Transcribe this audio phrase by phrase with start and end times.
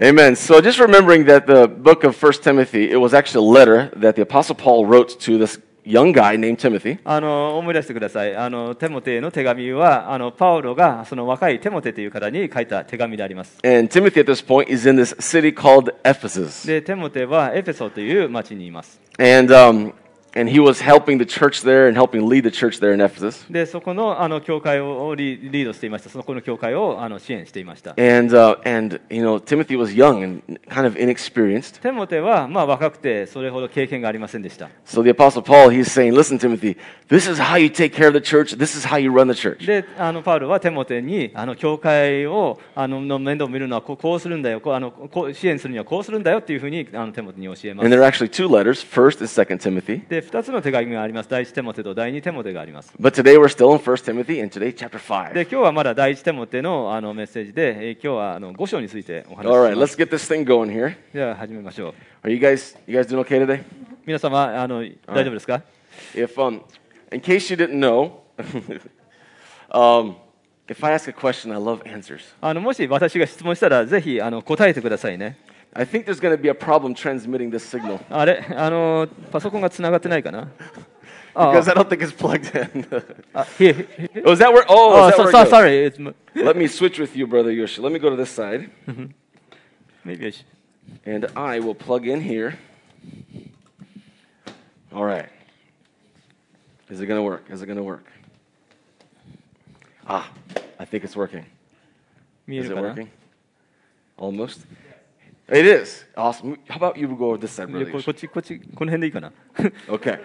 [0.00, 0.36] Amen.
[0.36, 4.14] So just remembering that the book of First Timothy, it was actually a letter that
[4.14, 6.98] the Apostle Paul wrote to this young guy named Timothy.
[7.04, 16.66] あの思い出してくださいあのテモテへの手紙はあのパウロがその若いテモテという方に書いた手紙であります And Timothy at this point is in this city called Ephesus.
[16.66, 19.94] でテモテはエフェソという町にいます And, um,
[20.34, 23.46] and he was helping the church there and helping lead the church there in Ephesus.
[23.50, 31.80] でそこのあの教会をリリードしていましたそこの教会をあの支援していました And, uh, and, you know, Timothy was young and kind of inexperienced.
[31.80, 36.76] テモテはまあ若くてそれほど経験がありませんでした So the Apostle Paul, he's saying, listen, Timothy,
[37.08, 38.56] this is how you take care of the church.
[38.56, 39.66] This is how you run the church.
[39.66, 48.84] であのパウロはテモテにあの教会をあのの面倒を見るのはこうこうするんだよこうあのこう支援するにはこうするんだよっていうふうにあのテモテに教えま And す there are actually two letters.
[48.84, 50.06] First is Second Timothy.
[50.08, 55.33] で 2つの手紙があります第1テモテと第2テモテがあります But today we're still in First Timothy, and today chapter 5.
[55.33, 60.95] で今日はまだ第1テモテのあのメッセージで、えー今日はあの5章についてお話し right, しま let's す get this thing going here.
[61.13, 61.89] では始めましょ
[62.23, 63.63] う Are you guys, you guys doing okay today?
[64.05, 65.61] 皆様あの大丈夫ですか
[66.13, 66.61] If, um,
[67.11, 68.13] in case you didn't know,
[69.71, 70.15] um,
[70.67, 72.21] if I ask a question, I love answers.
[72.41, 75.37] あのもし私が質問したらぜひあの答えてくださいね
[75.74, 80.48] I think there's going to be a problem transmitting this signal あれあのパソコンがつながってないかな
[81.34, 82.84] あ because I don't think it's plugged in.
[83.34, 84.22] あ、here, here.
[84.24, 84.64] oh, is that where?
[84.68, 85.50] Oh, Oh, is that so, where it so, goes?
[85.50, 85.84] sorry.
[85.84, 87.80] It's, m- Let me switch with you, brother Yoshi.
[87.80, 88.70] Let me go to this side,
[90.04, 90.46] maybe I should.
[91.06, 92.58] and I will plug in here.
[94.92, 95.28] All right.
[96.88, 97.44] Is it going to work?
[97.50, 98.06] Is it going to work?
[100.08, 100.28] Ah,
[100.80, 101.44] I think it's working.
[102.48, 103.08] 見え Is る it かな working?
[104.16, 104.66] Almost.
[105.48, 106.04] It is.
[106.14, 106.58] Awesome.
[106.68, 107.92] How about you go this side, いや brother?
[107.92, 109.32] ここっち、こっち、この辺でいいかな
[109.88, 110.18] Okay.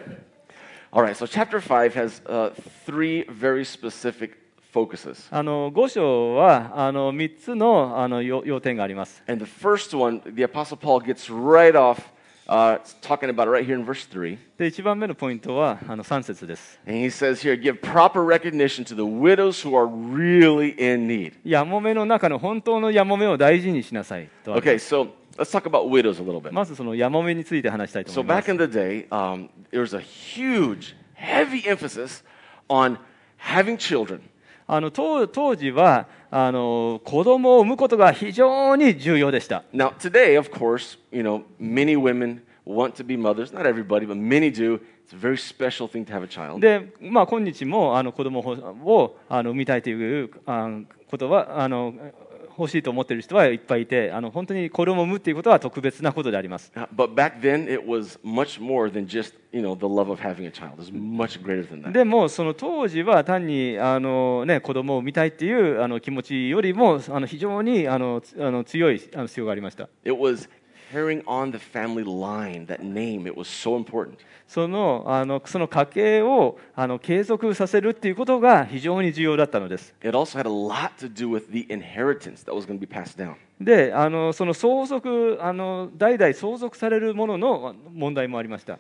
[0.92, 1.16] All right.
[1.16, 2.54] So chapter five has uh,
[2.86, 4.34] three very specific
[4.74, 9.24] focuses, あの5章はあの3つのあの要要点があります。
[9.28, 12.00] and the first one, the Apostle Paul gets right off
[12.48, 16.80] uh, talking about it right here in verse three, で、1番目のポイントはあの3節です。
[16.86, 21.34] and he says here, "Give proper recognition to the widows who are really in need."
[21.46, 24.76] やもめの中の本当のやもめを大事にしなさいとある Okay.
[24.76, 26.52] So let's talk about widows a little bit.
[26.52, 28.52] まずそのやもめについて話したいと So 思いま back す。
[28.52, 32.24] in the day, um, there was a huge, heavy emphasis
[32.68, 32.98] on
[33.40, 34.20] having children.
[34.68, 39.65] あの当当時は あの子供を産むことが非常に重要でした。
[39.73, 43.53] Now, today, of course, you know, many women want to be mothers.
[43.53, 44.81] Not everybody, but many do.
[45.07, 46.61] It's a very special thing to have a child.
[46.61, 48.43] で、まあ、今日もあの子供を
[48.85, 50.69] をあの産みたいというあ
[51.11, 51.95] ことはあの
[52.59, 56.73] 欲しいと思ってる人はいっぱいいて、あの本当に衣を産むということは特別なことであります。
[61.93, 69.89] でも、その当時は単にあの、ね、子供を産みたいっていうあの気持ちよりもあの非常にあのあの強い必要がありました。
[74.49, 76.59] その,家計を
[77.03, 79.95] 継続させるということが非常に重要だったのです。
[83.61, 83.93] で
[84.33, 88.79] その相続、代々相続されるものの問題もありました。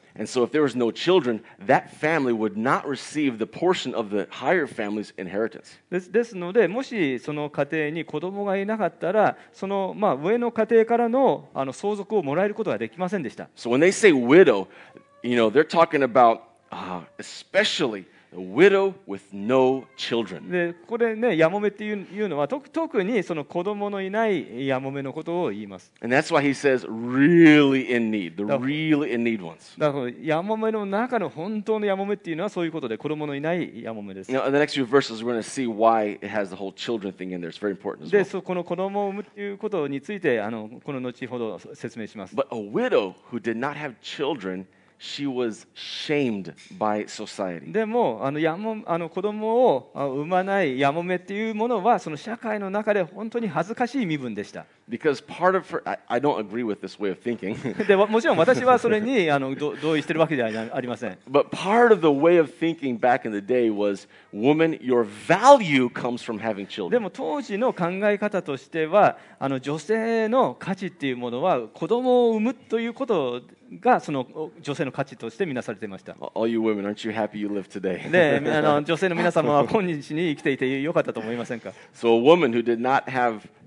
[5.90, 13.48] で,すので、もしその家庭に子供がいなかったら、その、上の家庭からの,相続をもらえることができませんでした。
[15.23, 16.41] you know, they're talking about
[16.71, 18.05] uh, especially
[18.35, 20.49] a widow with no children.
[20.49, 25.91] でここでねやもめっていういうのは特特にその子供のいないやもめのことを言います。
[26.01, 28.57] And that's why he says really in need, the No.
[28.57, 29.79] really in need ones.
[29.79, 34.31] だからやもめの中の本当のやもめっていうのはそういうことで子供のいないやもめです。
[34.31, 36.55] You know, in the next few verses, we're going to see why it has the
[36.55, 37.49] whole children thing in there.
[37.49, 38.25] It's very important as で well.
[38.25, 42.35] そこの子供を産むっていうことについてあのこの後ほど説明します。
[42.35, 44.65] But a widow who did not have children,
[47.72, 54.66] でもあのやもあの子供を産まないやもめっていうものはその社会の中で本当に恥ずかしい身分でした。
[58.08, 61.18] もちろん私はそれに あの同意してるわけではありません。
[66.90, 76.16] でも当時の考え方としてはあの女性の価値っていうものは子供を産むということでがその女性の価値として見なされてました。
[78.10, 81.72] で、あの女性の皆様は今日に生きていてよかったと思いませんか？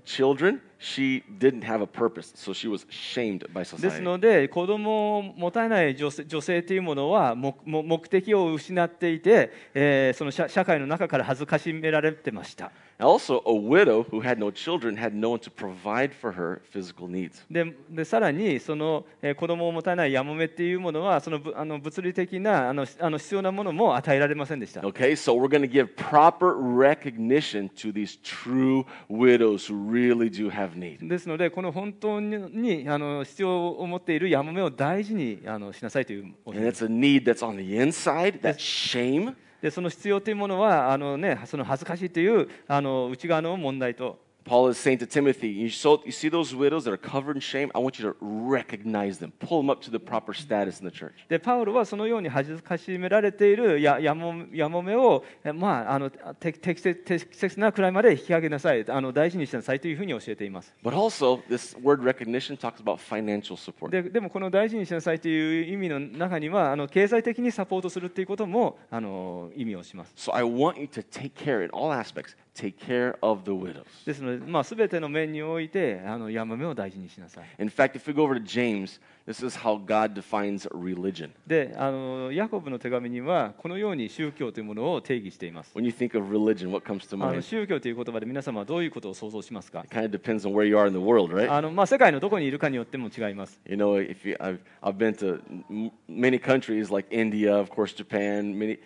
[0.05, 2.31] children, she didn't have a purpose.
[2.35, 4.01] So she was shamed by です society.
[4.01, 12.71] ので子供を持たない女性女性というものは目目目的を失っていて、えーその社社会の中から恥ずかしめられてました。
[12.99, 17.07] Also, a widow who had no children had no one to provide for her physical
[17.07, 17.43] needs.
[17.51, 24.81] ででさらにその、えー子供を持たないやもめっていうものはそのぶあの物理的なあのしあの必要なものも与えられませんでした。
[24.81, 30.50] Okay, so we're going to give proper recognition to these true widows who really do
[30.50, 31.06] have need.
[31.06, 39.34] ですので、この本当ににあの必要を持っているやもめを大事にあのしなさいという教 And え it's a need that's on the inside, that shame.
[39.60, 47.35] でその必要というものはあの、ね、その恥ずかしいというあの内側の問題と Paul is saying to Timothy, you, so, you see those widows that are covered
[47.35, 47.69] in shame?
[47.75, 50.91] I want you to recognize them, pull them up to the proper status in the
[50.91, 51.25] church.
[51.27, 63.89] でパウロはそのように恥ずかしめられているややもやもめを、えまあ、あの適適切適切なくらいまで引き上げなさいあの大事にしなさいというふうに教えています But also, this word recognition talks about financial support.
[63.89, 73.50] ででもこの大事にしなさいという意味の中にはあの経済的にサポートするということもあの意味をします So I want you to take care in all aspects, Take care of the
[73.50, 73.84] widows.
[74.04, 81.30] ですので、まあ、全ての面においてあのヤマメを大事にしなさい In fact, if we go over to James, this is how God defines religion.
[81.46, 87.42] であのヤコブの手紙にはこのように宗教というものを定義しています When you think of religion, what comes to あの mind?
[87.42, 91.50] 宗教という言葉で皆様はどういうことを想像しますか It kind of depends on where you are in the world, right?
[91.50, 95.40] あの、まあ、世界のどこにいるかによっても違います You know, if you, I've, I've been to
[95.70, 98.78] m- many countries like India, of course, Japan, many,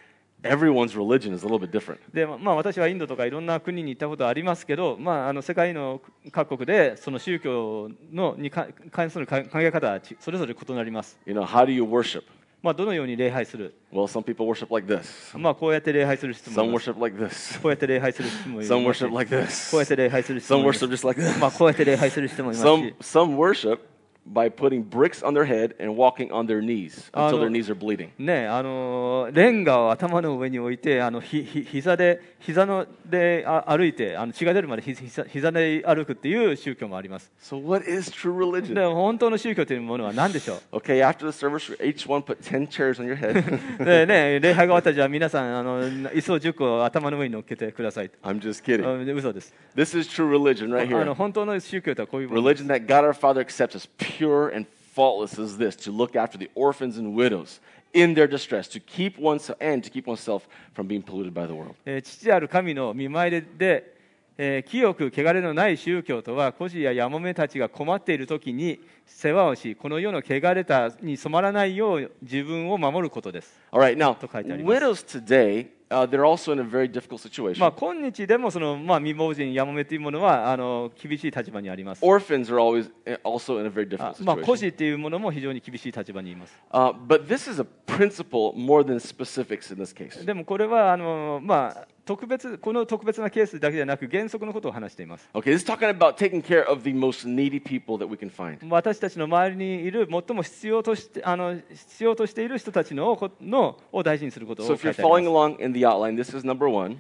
[0.49, 1.99] everyone's religion is a little bit different.
[2.13, 6.01] で、まあ、私はインドとかいろんな国に行ったことありますけど、まあ、あの世界の
[6.33, 12.23] 各国でその宗教のにか関する考え方はちそれぞれ異なります、You know, how do you worship?
[12.63, 15.39] まあ、どのように礼拝する、Well, some people worship like this.
[15.39, 17.61] まあ、こうやって礼拝する人も Some います worship like this.
[17.63, 19.71] こうやって礼拝する人もいます Some し worship like this.
[19.71, 21.39] こうやって礼拝する人 Some もいます worship just like this.
[21.39, 23.79] まあ、こうやって礼拝する人もいますし Some, some worship
[24.26, 27.46] by putting bricks on their head and walking on their knees Ah, until no.
[27.46, 28.10] their knees are bleeding.
[28.20, 38.94] ねあのレンガを頭の上に置いてあのひひ膝で膝のであ歩いてあの血が出るまでひ膝膝で歩くっていう宗教もあります So, what is true で religion?
[38.94, 43.82] 本当の宗教というものは何でしょ Okay, after the service, each one put 10 chairs on your head.
[43.82, 49.02] うで、ね、礼拝が終わったらじゃあ皆さんあの椅子を10個頭の上に乗っけてください I'm just kidding.
[49.02, 51.16] あで嘘です This is true religion right あの here.
[51.16, 56.16] 本当の宗教とはこういうもの Religion that God our Father accepts as pure and faultless is this to look
[56.16, 57.60] after the orphans and widows
[57.94, 61.54] in their distress, to keep oneself and to keep oneself from being polluted by the
[61.54, 61.76] world.
[61.86, 63.95] えー父ある神の見舞いで、
[64.39, 74.85] えー清く汚れのない宗教とは孤児ややもめたちが困っている時に世話をしこの世の汚れたに染まらないよう自分を守ることです All right, now, と書いてあります。
[74.85, 77.61] widows today, uh, they're also in a very difficult situation.
[77.61, 84.57] まあ、今日でもその、まあ、未亡人やもめというものはあの厳しい立場にあります Orphans are always uh, also in a very あ difficult まあ、孤 situation.
[84.57, 90.25] 児っていうものも非常に厳しい立場にいます Uh, but this is a principle more than specifics in this case.
[90.25, 98.17] でもこれはあの、まあ、特別この特別なケースだけではなく原則のことを話しています Okay, this is talking about taking care of the most needy people that we
[98.17, 98.59] can find.
[98.71, 106.47] 私たちの周りにいる最も必要としてあの必要としている人たちのこのを大事にすることを So 書 if い you're てあり following ま along in the outline, this is
[106.47, 106.97] number one.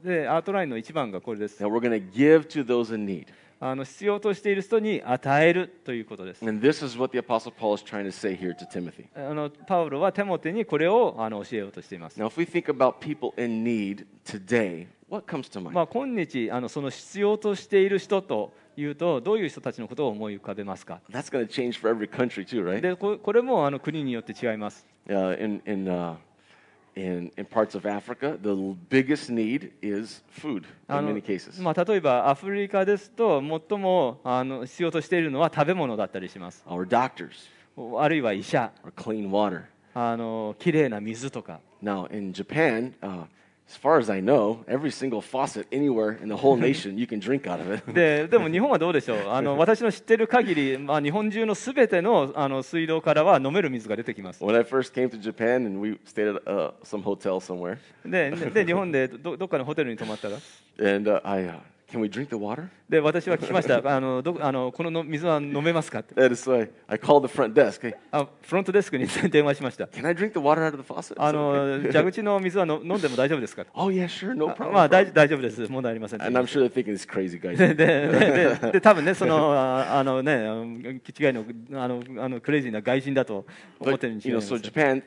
[0.00, 3.26] すでアートラインの一番がこれです That we're going to give to those in need.
[3.60, 9.06] あの必要としている人に与えるということです And this is what the Apostle Paul is trying to say here to Timothy.
[9.14, 15.72] あのパウロはテモテにこれをあの教えようとしています Now, if we think about people in need today, what comes to mind?
[15.72, 22.80] まあ、今日あのその必要としている人というとどういう人たちのことを思い浮かべますか That's going to change for every country too, right?
[22.80, 26.16] でここれもあの国によって違います Uh, in, in, uh,
[26.98, 28.54] in, in parts of Africa, the
[28.90, 31.62] biggest need is food あ in の many cases.
[31.62, 37.30] まあ、例えばアフリカですと最もあの必要としているのは食べ物だったりします Or doctors,
[38.00, 39.62] あるいは医者 or clean water.
[39.94, 43.26] あのきれいな水とか Now, in Japan, uh,
[43.69, 47.19] as far as I know, every single faucet anywhere in the whole nation, you can
[47.19, 47.91] drink out of it.
[47.91, 57.77] ででも日本はどうでしょうあの私の知ってる限り、まあ、日本中のすべてのあの水道からは飲める水が出てきます when I first came to Japan and we stayed at uh, some hotel somewhere,
[58.05, 60.35] でで日本でどどっかのホテルに泊まったら
[60.79, 61.59] and uh, I, uh,
[61.90, 62.68] Can we drink the water?
[62.86, 66.14] で私は聞きました、 あのどあのこの,の水は飲めますかって。
[66.14, 66.34] フロント
[67.54, 68.26] デスク、hey.
[68.42, 69.84] フロントデスクに電話しました。
[69.84, 74.34] あの 蛇口の水はの飲んでも大丈夫ですか？Oh, yeah, sure.
[74.34, 76.22] no problem, あ、まあ、大,大丈夫です、問題ありません。
[76.22, 77.56] And I'm sure、they're thinking this crazy guy.
[77.56, 83.46] で,で,で,で多分ね、その、あのね、気違いの,あの,あのクレイジーな外人だと
[83.80, 84.38] 思ってるんですけど。
[84.40, 85.02] But, you know, so Japan,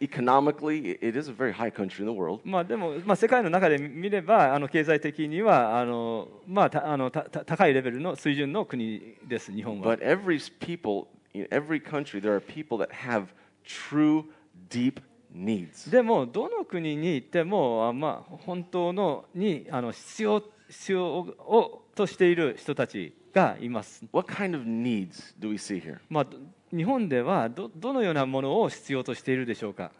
[0.00, 2.40] economically, it it is a very high country in the world.
[2.44, 13.26] まあでも、まあ、世界の中で見ればあの経済的にはあの、まあ、たあのたた高いレベルの水準の国です日本は But every people, in every country, there are people that have
[13.64, 14.24] true,
[14.70, 15.00] deep
[15.34, 15.90] needs.
[15.90, 24.04] でもどの国に行ってもあまあ本当のにあの必要必要をとしている人たちがいます。
[24.12, 25.98] What kind of needs do we see here?
[26.08, 26.38] まあど
[26.72, 29.90] 日本ではど,どのようなものを必要としているでしょうか、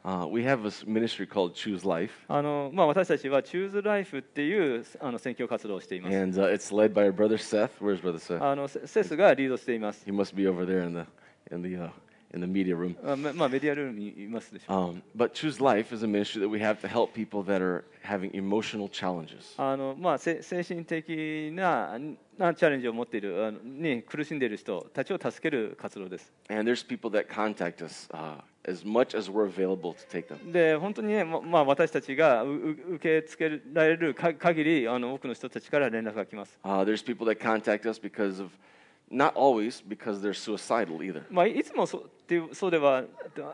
[2.28, 6.16] あのまあ、私たちは Choose Life っていうあの選挙活動をしています。
[8.40, 10.04] あのセスがリードしています。
[12.32, 12.96] In the media room.
[13.04, 14.94] あままあメディアルームにいますでしょう。
[14.94, 18.30] Um, but Choose Life is a ministry that we have to help people that are having
[18.32, 19.54] emotional challenges.
[19.56, 21.98] あのまあ、せ精神的な
[22.38, 26.32] なチャレンジを持っているあのに苦しんでいる人たちを助ける活動です。
[26.48, 30.52] And there's people that contact us uh, as much as we're available to take them.
[30.52, 36.58] で本当にね、ままあ、私たちが受け付けられるか限りあの多くの人たちから連絡が来ます。
[36.64, 38.50] Uh, there's people that contact us because of,
[39.10, 41.22] not always because they're suicidal either.
[41.30, 43.04] まあ、いつもそうっていうそうでは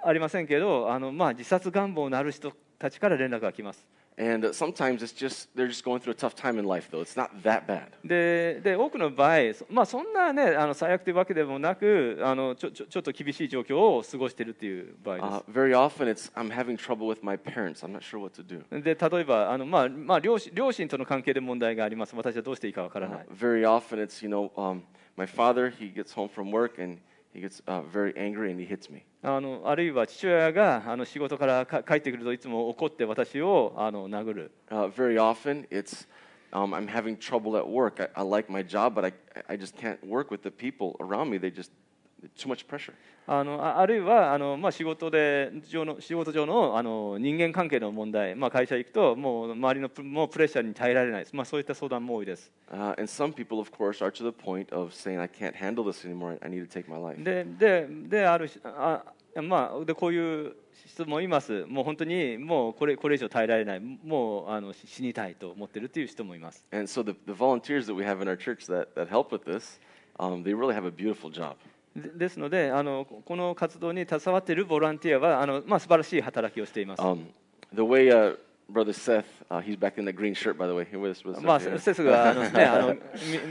[0.05, 3.87] ありませんけどあの、まあ、自殺願望のある人たちから連絡が来ます。
[4.19, 7.03] And uh, sometimes it's just, they're just going through a tough time in life, though.
[7.03, 7.89] It's not that bad.
[8.03, 15.51] でで多くの場合、そまあ、そんな、ね、あの最悪というわけでもなくあのちょちょちょっと厳しい状況を過ごしているという場合です。
[15.51, 17.85] Uh, very often it's, I'm having trouble with my parents.
[17.85, 18.83] I'm not sure what to do.
[18.83, 23.27] で例えばあの、まあまあ、両親両親との関係で問題があります、私はどうしていいかわからな Uh, い。
[23.37, 24.81] very often it's, you know, um,
[25.18, 27.00] my father, he gets home from work and
[27.34, 29.06] he gets uh, very angry and he hits me.
[29.24, 34.52] あのあるいは父親があの仕事からか帰ってくるといつも怒って私をあの殴る。
[34.70, 36.08] Uh, very often it's,
[36.52, 38.02] um, I'm having trouble at work.
[38.02, 39.14] I, I like my job, but I,
[39.48, 41.38] I just can't work with the people around me.
[41.38, 41.72] They just,
[42.37, 42.95] too much pressure.
[43.29, 52.53] あのああるいはあの、まあ、仕事で上の仕事上のあの人間関係の問題、まあ、会社行くともう周りのプもうプレッシャーに耐えられないです、まあ、そういった相談も多いです。
[52.71, 56.07] Uh, and some people, of course, are to the point of saying, I can't handle this
[56.07, 56.39] anymore.
[56.41, 57.23] I need to take my life.
[57.23, 59.03] ででであるしあ
[59.43, 60.57] まあ、でこういう
[60.87, 66.65] 人もいます、もう本当にもうこれこれ以上耐えられない、もうあの死死にたいと思ってるという人もいます。
[66.73, 69.79] And so the, the volunteers that we have in our church that, that help with this,
[70.19, 71.57] um, they really have a beautiful job.
[71.97, 77.03] ですのであの、この活動に携わっているボランティアはあの、まあ、素晴らしい働きをしています。
[77.03, 77.27] Um,
[77.75, 78.37] the way uh,
[78.72, 80.86] Brother Seth, uh, he's back in the green shirt, by the way.
[80.90, 81.78] He was, was まあ、 here.
[81.78, 83.00] セスがあの、ね、あのみ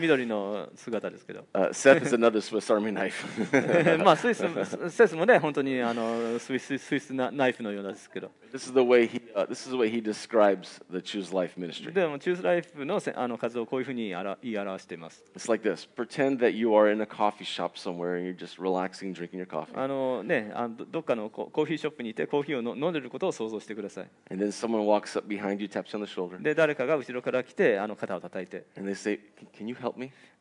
[0.01, 4.03] 緑の姿ですけど、 Uh, Seth is another Swiss Army knife.
[4.03, 11.37] まあ、スイスセスもね、本当にあのスイススイスナナイフのようなんですけど、 this is the way he, uh, this is the way he describes the Choose
[11.37, 11.93] Life ministry.
[11.93, 15.23] でも、チュースライフのせあの活動をこういうふうにあら言い表しています。
[15.37, 18.59] It's like this: pretend that you are in a coffee shop somewhere and you're just
[18.59, 24.09] relaxing, drinking your coffee, あのね、あのどどっかのこコーヒーショップにいてコーヒーをの飲んでることを想像してください。
[24.31, 25.04] and then someone walks
[26.44, 28.66] で誰かが後ろから来てあの肩を叩いて。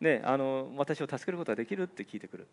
[0.01, 2.49] ねあの私を助けることができるって聞いてくる。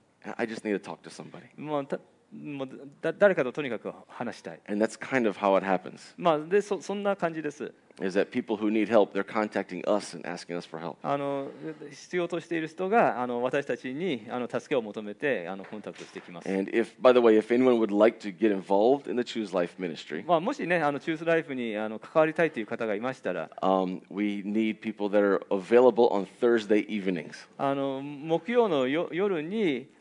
[2.31, 2.69] もう
[3.01, 4.59] だ誰かととにかく話したい。
[4.67, 6.13] And that's kind of how it happens.
[6.17, 7.73] まあ、でそそんな感じです。
[8.01, 10.95] Is that people who need help, they're contacting us and asking us for help.
[11.03, 11.50] あの
[11.89, 16.50] 必要としている人があの私たちにあの助けを求めてあのコンタクトしてきます。
[16.50, 19.75] And if, by the way, if anyone would like to get involved in the Choose Life
[19.77, 27.47] ministry, まあ、もしね、あのチュースライフにあの関わりたいという方がいましたら、um, we need people that are available on Thursday evenings.
[27.57, 29.88] あの木曜のよ夜に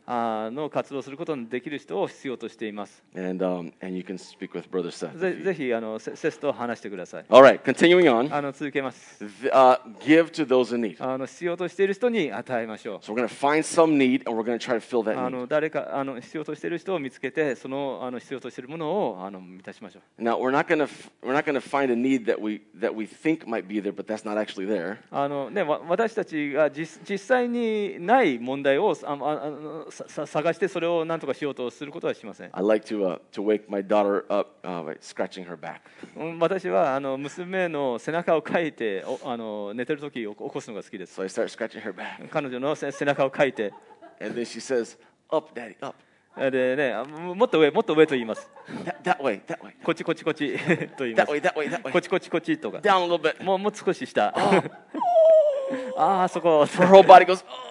[0.51, 3.03] の活動することのできる人を必要としています。
[3.15, 5.17] And, um, and you can speak with Brother Seth.
[5.17, 7.25] ぜぜひあのセセスと話してください。
[7.29, 8.33] All right, continuing on.
[8.33, 9.23] あの続けます。
[9.23, 11.03] Uh, give to those in need.
[11.03, 12.97] あの必要としている人に与えましょう。
[12.99, 15.27] So we're going to find some need and we're going to try to fill that あ
[15.27, 15.29] need.
[15.29, 20.21] の誰かあの必要としている人を見つけて、そのあの必要としているものをあの満たしましょう。
[20.21, 20.89] Now we're not going to
[21.23, 23.93] we're not going to find a need that we that we think might be there,
[23.93, 24.97] but that's not actually there.
[25.11, 32.49] あのね、わ私たちが実実際にない問題をあああ探してそれを何とかしようとすることはしません。
[32.53, 35.81] I like to uh, to wake my daughter up uh, by scratching her back.
[36.15, 41.19] うん私はあの娘の背中をかいておあの寝てる時を起こすのが好きです。
[41.19, 43.73] So I start scratching her back, 彼女の背背中をかいて、
[44.19, 44.97] and then she says,
[45.29, 45.95] "Up, Daddy, up.
[46.49, 48.49] でね、あももっと上、もっと上と言います。
[48.85, 50.57] That, that way, that way, こっちこっちこっち
[50.95, 51.97] と言いま that す way, that way, that こ way.
[51.99, 52.77] っちこっちこっちとか。
[52.77, 54.33] Down a little bit." もうもう少し下。
[55.97, 56.61] ああ、そこ。
[56.61, 57.43] Her whole body goes.
[57.45, 57.70] "Oh."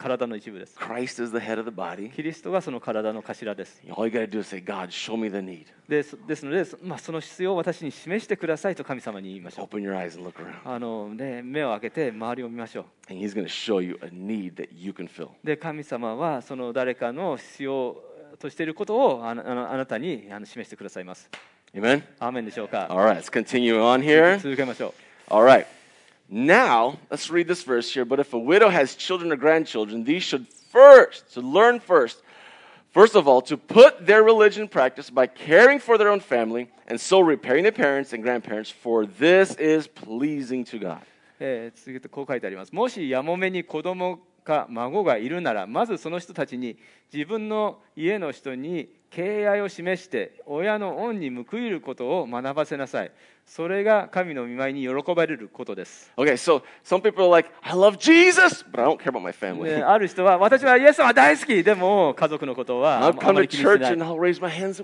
[0.00, 0.78] 体の一部です。
[0.78, 2.10] Christ is the head of the body.
[2.10, 3.82] キリストがその体の頭です。
[3.90, 5.66] All you got to do is say, God, show me the need.
[5.86, 9.66] ですですので、そまあ、その必要を私に示してくださいと神様に言いましょう。
[9.66, 10.54] Open your eyes and look around.
[10.64, 13.12] あのね、目を開けて周りを見ましょう。
[13.12, 15.28] And He's to show you a need that you can fill.
[15.44, 18.02] で神様はその誰かの必要
[18.38, 21.28] としていることをあのあなたに示してくださいます。
[21.74, 22.02] Amen?
[22.18, 24.38] アーメンでしょうか All right, let's continue on here.
[24.40, 24.94] 続けましょ
[25.28, 25.66] All right.
[26.29, 28.05] Now, let's read this verse here.
[28.05, 32.21] But if a widow has children or grandchildren, these should first, to learn first,
[32.91, 36.69] first of all, to put their religion in practice by caring for their own family
[36.87, 41.01] and so repairing their parents and grandparents, for this is pleasing to God.
[41.01, 41.05] う。
[41.39, 42.73] えー続けてこう書いてあります。
[42.73, 44.19] もしやもめに子供
[44.50, 46.76] か孫がいるなら、まずその人たちに
[47.12, 53.12] 自分の家の人に敬愛を示して、親の恩に報いることを学ばせなさい。
[53.46, 56.12] それが神の見舞いに喜ばれることです。
[56.16, 59.64] Okay, so some people are like, I love Jesus, but I don't care about my family.
[59.64, 63.20] である人は、私はイエス様大好き、でも家族のことはも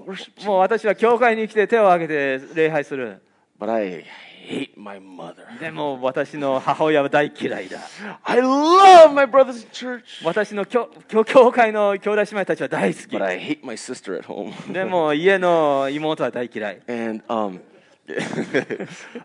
[0.00, 3.20] う.私は教会に来て手を挙げて礼拝する。
[3.58, 4.04] But I
[4.47, 5.59] hate my mother.
[5.59, 7.81] でも私の母親は大嫌いだ。
[8.23, 14.53] I love my brothers in church, 私の教教教会の兄弟姉妹たちは大好 but I hate my sister at home.
[14.53, 14.73] き。
[14.73, 16.83] でも家の妹は大嫌い。
[16.88, 17.61] And um,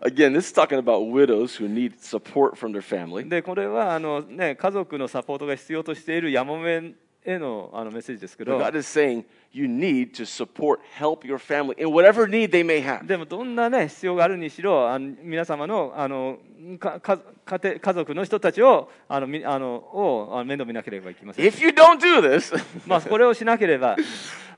[0.02, 3.28] again, this is talking about widows who need support from their family.
[3.28, 6.94] で、これはあの、ね、家族のサポートが必要としているやもめ
[7.27, 12.51] へのあのメッセージですけ But ど、 God is saying you need to support, help your family in whatever need
[12.51, 13.05] they may have.
[13.05, 16.37] でもどんな、ね、必要があるにしろ、あの皆様のあの
[16.79, 21.45] かか家庭家族の人たちをあのみあのをあの面倒見なければいけません。
[21.45, 22.55] If you don't do this,
[22.87, 23.97] まあ、これをしなければ、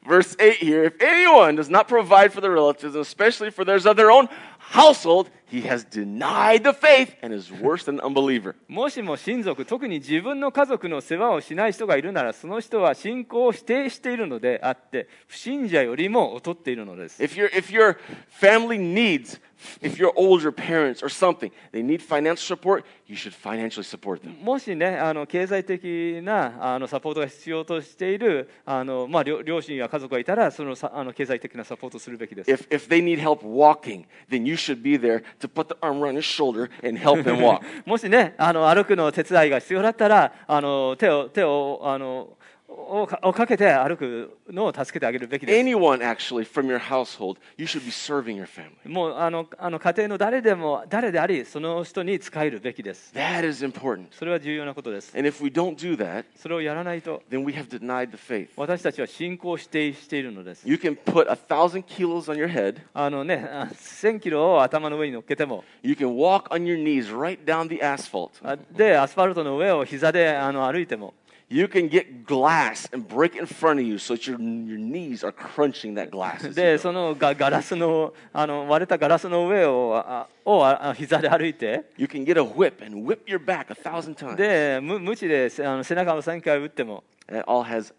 [0.05, 3.89] verse 8 here, if anyone does not provide for their relatives, and especially for those
[3.89, 8.54] of their own household, he has denied the faith and is worse than an unbeliever.
[8.68, 17.22] もしも親族、特に自分の家族の世話をしない人がいるなら、その人は信仰を否定しているのであって、不信者よりも劣っているのです。
[17.22, 17.96] If, your if your
[18.40, 19.40] family needs,
[19.80, 24.42] if your older parents or something, they need financial support, you should financially support them.
[24.42, 32.50] もしね、あの経済的なあのサポートが必要としているあの、まあ、両両親や家族がいたら、そのさあの経済的なサポートをするべきです。
[32.50, 36.16] If, if they need help walking, then you should be there to put the arm around
[36.16, 37.61] his shoulder and help him walk.
[37.87, 42.37] もしね、あの歩くの手伝いが必要だったら、あの手を手をあの
[42.74, 45.66] をかをかけて歩くのを助けてあげるべきです。
[45.66, 48.88] Anyone actually from your household, you should be serving your family.
[48.88, 53.12] もうあのあの家庭の誰でも誰であり、その人に仕えるべきです。
[53.14, 54.06] That is important.
[54.10, 55.16] それは重要なことです。
[55.16, 58.48] And if we don't do that, それをやらないと、then we have denied the faith.
[58.56, 60.68] 私たちは信仰を否定しているのです。
[60.68, 62.80] You can put a thousand kilos on your head.
[62.92, 68.30] あのね、あ1000キロを頭の上に乗っけても、You can walk on your knees right down the asphalt.
[68.42, 71.14] あで、アスファルトの上を膝であの歩いても、
[71.53, 75.23] You can get glass and break it in front of you so that your, your knees
[75.23, 76.45] are crunching that glass.
[76.45, 76.77] as you で、 go.
[76.77, 84.36] そのガガラスのあの割れたガラスの上をあをああ膝で歩いて、 You can get a whip and whip your back a thousand times.
[84.36, 87.93] で、む無知でせあの背中を3回打っても、 And it all has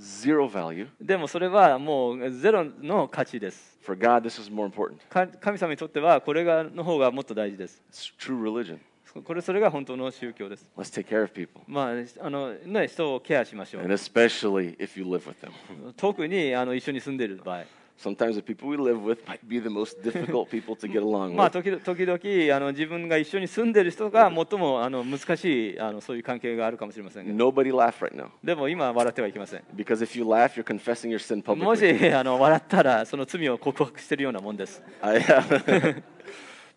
[0.00, 0.88] zero value.
[1.00, 3.78] でもそれはもうゼロの価値です。
[3.84, 4.96] For God, this is more important.
[5.08, 7.80] か神様にとってはこれがの方がもっと大事です。
[7.92, 8.78] It's true religion.
[9.23, 10.69] これそれが本当の宗教です。
[10.77, 11.61] Let's take care of people.
[11.67, 13.95] まああのね、人をケアしましょ And う。
[13.97, 15.51] especially if you live with them.
[15.95, 17.63] 特にあの一緒に住んでいる場合。
[17.99, 21.49] Sometimes the people we live with might be the most difficult people to get along まあ
[21.49, 21.79] with.
[21.79, 28.27] 時々あの自分が一緒に住んでいる人が最もあの難しいあのそういう関係があるかもしれませんが Nobody laugh right now.
[28.43, 31.97] でも今は笑ってはいけません Because if you laugh, you're confessing your sin も publicly.
[32.09, 36.03] しあの笑ったらその罪を告白しているようなもんです I have.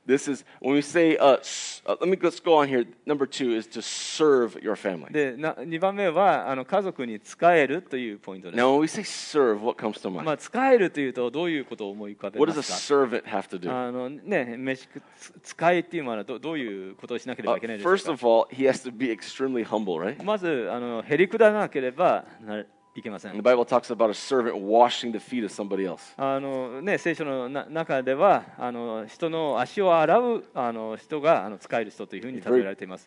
[0.07, 1.37] This is when we say, uh,
[1.87, 2.85] uh, let me let's go on here.
[3.07, 5.13] Number two is to serve your family.
[5.13, 10.23] でな2番目はあの家族に仕えるというポイントです Now, when we say serve, what comes to mind?
[10.25, 13.71] まあ仕えるというとどういうことを思い浮かべ What ま does a すか servant have to do?
[13.73, 14.89] あのね飯
[15.43, 20.23] 使いっていうのはどどういうことをしなけれ Uh, ばいけないでしょう first か of all, he has to be extremely humble, right?
[20.25, 22.65] まずあのへりくだらなければな
[23.01, 23.37] いけません。
[26.17, 33.07] あのね、聖書の中ではあの、人の足を洗うあの人があの使える人というふうに例えられています。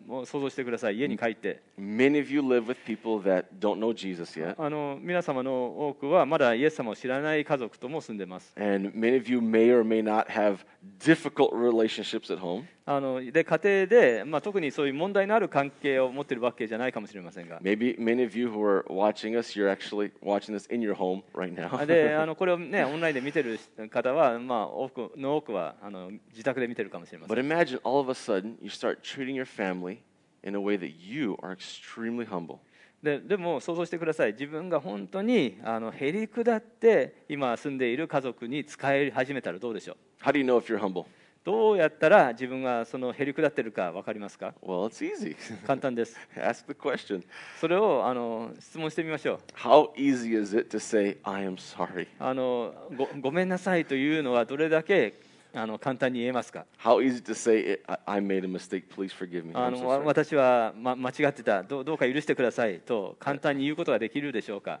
[0.05, 4.55] もう想像してください家に帰って、Many of you live with people that don't know Jesus yet.
[4.57, 8.53] あの皆様の多くはまだイエス様を知らない家族とも住んでます。
[8.57, 10.59] And many of you may or may not have
[10.99, 12.65] difficult relationships at home.
[12.83, 17.59] あので家庭で、まあ、特にそういう問題のある関係を持っているわけじゃないかもしれませんが。
[17.61, 21.53] Maybe many of you who are watching us, you're actually watching this in your home right
[21.53, 21.85] now.
[21.85, 23.59] であのこれを、ね、オンラインで見てる
[23.89, 27.47] 方は、まあ、多くの多くはあの自宅で見てるかもしれませ But ん。
[27.47, 29.90] imagine all of a sudden you start treating your family
[30.43, 32.59] in a way that you are extremely humble.
[33.03, 41.05] ででも想像してください自分が本当にあのへりくだって今住んでいる家族に使い始めたらどうでしょう？How do you know if you're humble?
[41.43, 45.35] どうやったら自分がそのへりくだってるか分かりますか？Well, it's easy.
[45.65, 46.15] 簡単です。
[46.35, 47.23] Ask the question
[47.59, 49.39] それをあの質問してみましょう。
[49.55, 52.07] How easy is it to say, I am sorry?
[52.19, 55.15] あのごごめんなさいというのはどれだけ
[55.53, 56.65] あの簡単に言えますか？
[60.05, 61.97] 私は、間違ってたどう。
[61.97, 64.79] か許してくださいと簡単に言うことができるでしょうか、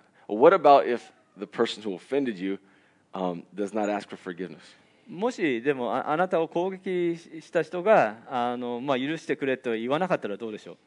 [5.09, 10.77] もしでもあ,なたを攻撃した人があの、まあ、許してくれと言わなかったらどうでしょ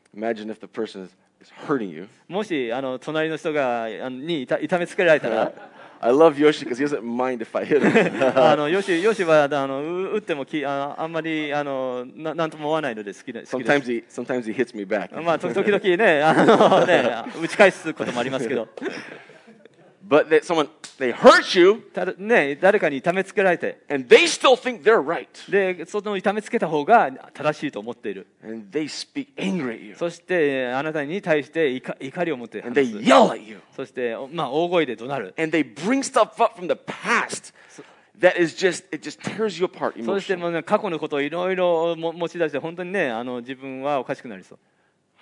[2.29, 2.33] う？
[2.33, 5.53] もしあの隣の人がに痛めつけられたら。
[6.07, 8.39] I love Yoshi because he doesn't mind if I hit him.
[8.39, 15.19] あのよしよしはあのう打ってもきああんまりあのななんとも思わないので好きで好きで sometimes す he sometimes he hits me back.
[15.23, 18.69] まあ時々ねあのね打ち返すこともありますけど
[20.07, 21.83] But that someone they hurt you
[22.19, 32.67] ね誰かに痛めつけられて and they still think they're right でその痛めつけた方が正しいと思っている and they speak angry at you そしてあなたに対して怒怒りを持って話
[32.67, 37.55] and they す yell at you そして、まあ、大声で怒鳴る and they bring stuff up from the past
[38.21, 44.59] that is just it just tears you apart そして.もう、ね、過去のことをいろいろも持ち出して本当にねあの自分はおかしくなりそう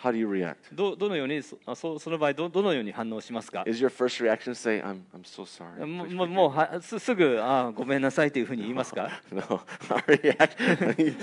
[0.03, 0.57] How do you react?
[0.73, 5.87] どどのようにそあそその場合どどのように反応しますか Is your first reaction say I'm I'm so sorry?
[5.87, 9.61] ももうはすすぐあごめんなさいというふうに言いますか me?" No,
[9.91, 11.15] our reaction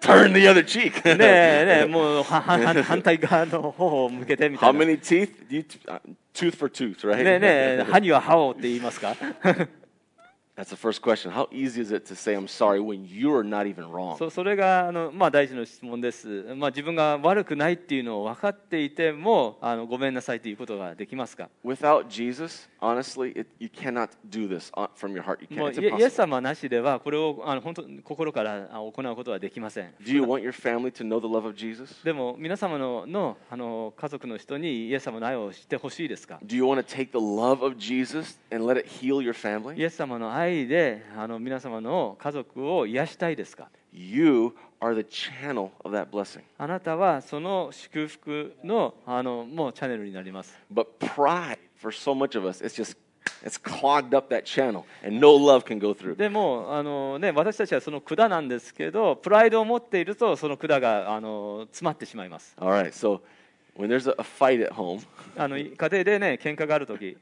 [0.00, 0.92] turn the other cheek.
[1.16, 5.30] ねえねえもうははは反対側の頬を向けてみた How いなね many teeth?
[5.48, 6.00] You t- uh,
[6.34, 7.20] tooth for tooth, right?
[7.20, 7.40] えね
[7.80, 9.16] え歯には歯をって言いますか
[10.56, 11.30] That's the first question.
[11.30, 14.16] How easy is it to say I'm sorry when you're not even wrong?
[14.18, 25.38] そそれがあの、まあ、大事な質問です、まあ、自分が悪くないっていうのを分かっていてもあのごめんなさいということができますか Without Jesus, honestly, it, you cannot do this uh, from your heart.
[25.48, 25.80] You も can't.
[25.80, 26.22] う It's イエイエス impossible.
[26.22, 32.04] 様なしではこれをあの本当心からあ行うことはできません Do you want your family to know the love of Jesus?
[32.04, 39.30] でも皆様ののあの家族の人にイエス様の愛を知ってほしいですか Do you want to take the love of Jesus and let it heal your
[39.30, 39.82] イ family?
[39.82, 46.42] エス様の愛であの皆様の家族を癒したいですか You are the channel of that blessing.
[46.58, 52.96] あなたはその祝福のあのもうチャンネルになります But pride, for so much of us, it's just
[53.44, 56.16] it's clogged up that channel, and no love can go through.
[56.16, 63.20] でもあの、ね、私たちはその管なんですけどプライドを持っているとその管があの詰まってしまいます All right, so
[63.76, 65.04] when there's a, fight at home,
[65.36, 67.16] あの家庭でね喧嘩がある時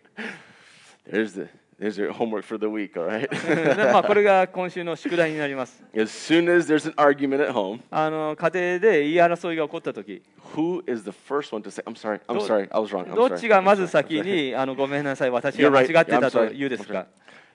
[1.10, 2.96] there's the there's your homework for the week.
[2.96, 3.28] All right.
[3.28, 10.22] でまあ、これが今週の宿題になります as soon as there's an argument at home, あの家庭で言い争いが起こった時
[10.54, 13.04] who is the first one to say, "I'm sorry, I'm ど sorry, I was wrong"?
[13.06, 17.06] I'm どっちがまず先 sorry." にあのごめんなさい私が間.違ってたと.言うですか.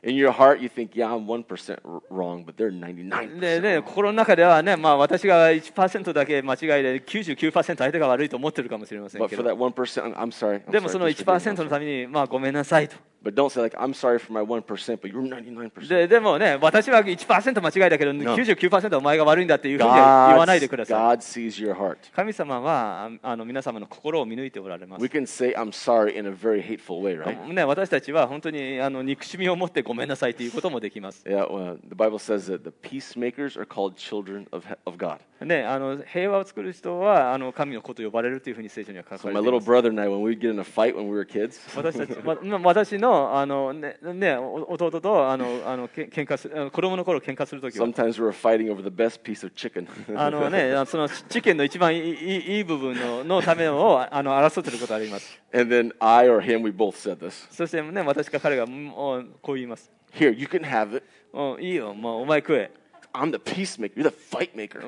[0.05, 1.79] In your heart, you think, "Yeah, I'm one percent
[2.11, 10.61] wrong, but they're 99." でね、心の中ではね、まあ、私が1%だけ間違いで99%相手が悪いと思ってるかもしれません But け for ど that one percent, I'm sorry.
[10.65, 14.33] I'm でもその please forgive me, 1% I'm の.ために、まあ、ごめんなさいと But don't say like, "I'm sorry for
[14.33, 21.97] my one percent, but you're 99%." ででもね私は1%間違いだけど99%はお前が悪いんだっていうふうには言わないで God, ください God sees your heart.
[22.13, 27.53] 神様はああの皆様の心を見抜いておられます We can say, "I'm sorry" in a very hateful way, right?
[27.53, 31.23] ね、私たちは本当にあの憎しみを持ってごめんなさいということもできます。
[31.25, 35.19] Yeah, well, the Bible says that the peacemakers are called children of, of God.
[35.45, 39.69] ね、あの平和を作る人はあの神の子と呼ばれるというふうに聖書には書 So かれ my てい little ます。
[39.69, 48.27] brother and I, when we get in a fight when we were kids, 私たち、まま私のあの、ねね、お弟とあのあのけ喧嘩す子供の頃喧嘩するときは sometimes we
[48.27, 49.87] were fighting over the best piece of chicken.
[50.17, 55.39] あの、ね、あそのチキンの一番いいいい部分ののためをあの争っていることがあります。
[55.53, 57.47] and then I or him, we both said this.
[57.51, 59.91] そして、ね、私か彼がこう言います。
[60.13, 61.05] Here, you can have it.
[61.31, 62.71] おいいよ、もうお前食え。
[63.13, 63.93] I'm the peacemaker.
[63.93, 64.81] You're the fight maker.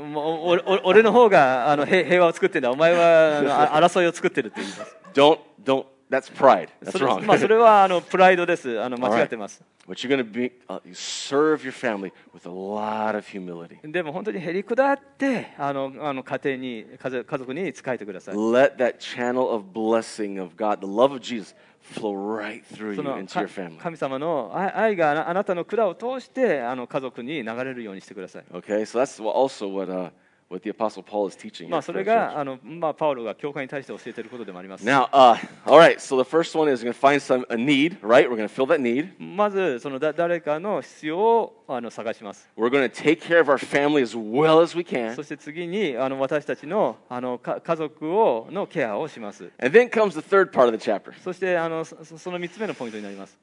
[0.84, 2.72] 俺の方があの平平和を作ってんだ。
[2.72, 4.96] お前は争いを作ってるって言います。
[5.14, 6.69] Don't don't that's pride.
[6.83, 7.25] That's それ wrong.
[7.25, 13.27] まあ、それはあのプライドですあの間違ってます But you're going to be uh, you serve your family with a lot of
[13.27, 13.79] humility.
[13.90, 22.95] でも本当にへりくだってあのあの家庭に家族家族に仕えてください Let that channel of blessing of God, the love of Jesus, flow right through
[22.95, 23.79] そ you の into か your family.
[23.79, 30.11] 神様の愛愛があなあなたの管を通してあの家族に流れるようにしてください Okay, so that's wha- also what uh,
[30.51, 31.69] what the Apostle Paul is teaching.
[31.69, 32.14] ま here あ、そ for れ the church.
[32.35, 34.85] があの、まあ、パウロが教会に対して教えていることでもあります。
[34.85, 35.99] Now, uh, all right.
[36.01, 38.29] So the first one is we're going to find some a need, right?
[38.29, 39.11] We're going to fill that need.
[39.21, 42.49] まずそのだ誰かの必要をあの探します。
[42.57, 45.23] We're going to take care of our family as well as we そ can.
[45.23, 49.53] して次にあの私たちのあのか家族をのケアをします。
[49.62, 51.12] And then comes the third part of the chapter.
[51.23, 53.38] そしてあのそその3つ目のポイントになります。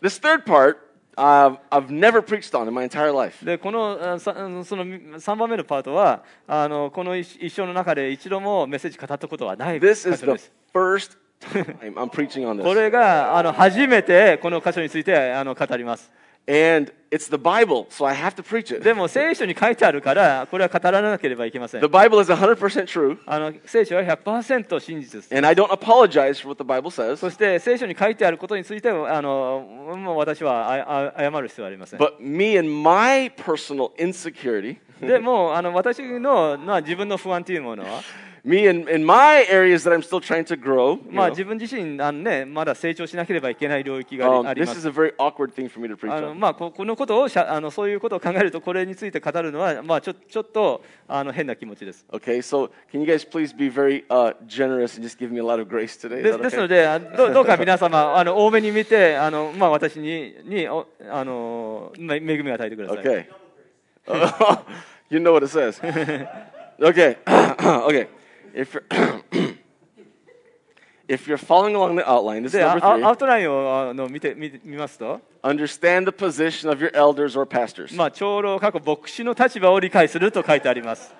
[0.00, 0.76] This third part,
[1.17, 3.43] uh, I've never preached on in my entire life.
[3.45, 10.51] でこのその3番目のパートはあのこの一一生の中で一度もメッセージ語ったことはない箇 This is the す。
[10.73, 12.73] first time I'm preaching on こ this.
[12.75, 16.11] れがあの初めてこの箇所についてあの語ります。
[16.47, 18.83] And it's the Bible, so I have to preach it.
[18.83, 21.87] でも聖書に書いてあるからこれは語らなければいけません The。
[21.87, 25.35] Bible is 100% true, あの聖書は100%真実です。
[25.35, 27.31] and I don't apologize for what the Bible そ says.
[27.31, 29.65] して聖書に書いてあることについてはあの
[29.97, 31.99] もう私はああ謝る必要はありません。
[31.99, 38.01] But me and my personal insecurity, でもうあの私の、まあ、自分の不安というものは、
[38.45, 44.81] me and in my areas that I'm still trying to grow, まあ、自分自身あの、ね、まだ成長しなければいけない領域があ um, りありま this is
[44.81, 44.87] す。
[44.87, 52.05] a very awkward thing for me to preach あの.まあ、ここのことをしゃあのそういうことを考えるとこれについて語るのは、まあ、ちょちょっとあの変な気持ちです。
[52.11, 55.59] Okay, so can you guys please be very uh, generous and just give me a lot
[55.59, 56.21] of grace today?
[56.21, 56.67] でですの?
[56.67, 63.03] であどどうか皆様あの多めに見てあの、まあ、私ににおあのめ恵みを与えてください。
[63.03, 63.25] Okay.
[65.09, 65.79] you know what it says.
[66.79, 67.17] okay.
[67.25, 68.07] okay.
[68.55, 68.83] If you're
[71.07, 76.91] if you're following along the outline, this is であ number あアウ.トラインをあの見て見て見ますと、Understand the position of your
[76.93, 77.95] elders or pastors.
[77.95, 81.13] まあ、長老過去牧師の立場を理解すると書いてあります。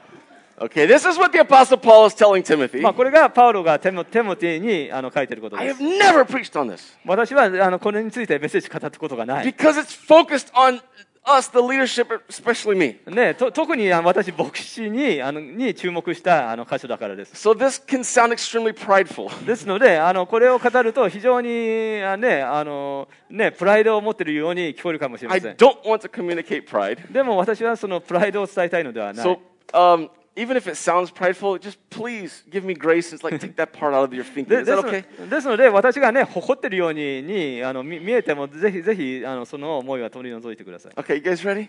[0.58, 2.82] Okay, this is what the apostle Paul is telling Timothy.
[2.82, 5.84] まあ、これがパウロがテモテモティにあの書いていること I で have す。
[5.84, 9.46] never preached on this 私はあのこれについてメッセージ語ったことがない。
[9.54, 10.82] because it's focused on
[11.26, 13.00] us, the leadership, especially me.
[13.14, 17.34] ね、と特にあの私、牧師にあのに注目したあの箇所だからです。
[17.34, 19.46] So this can sound extremely prideful.
[19.46, 25.56] ですので、あのこれを語ると非常にあ、ねあのね、プライドを持っているように聞こえるかもしれ I ません。
[25.56, 27.12] don't want to communicate pride.
[27.12, 29.26] でも私はそのプライドを伝えたいのではない。
[29.26, 29.40] So
[29.74, 33.73] um, even if it sounds prideful, just please give me grace and like take that
[33.73, 34.49] part out of your thinking.
[34.49, 35.29] で Is で that すの okay?
[35.29, 40.93] ですので、私がね、誇ってるようににあの見見えても、ぜひぜひあのその思いは取り除いてください。
[40.93, 41.69] Okay, you guys ready?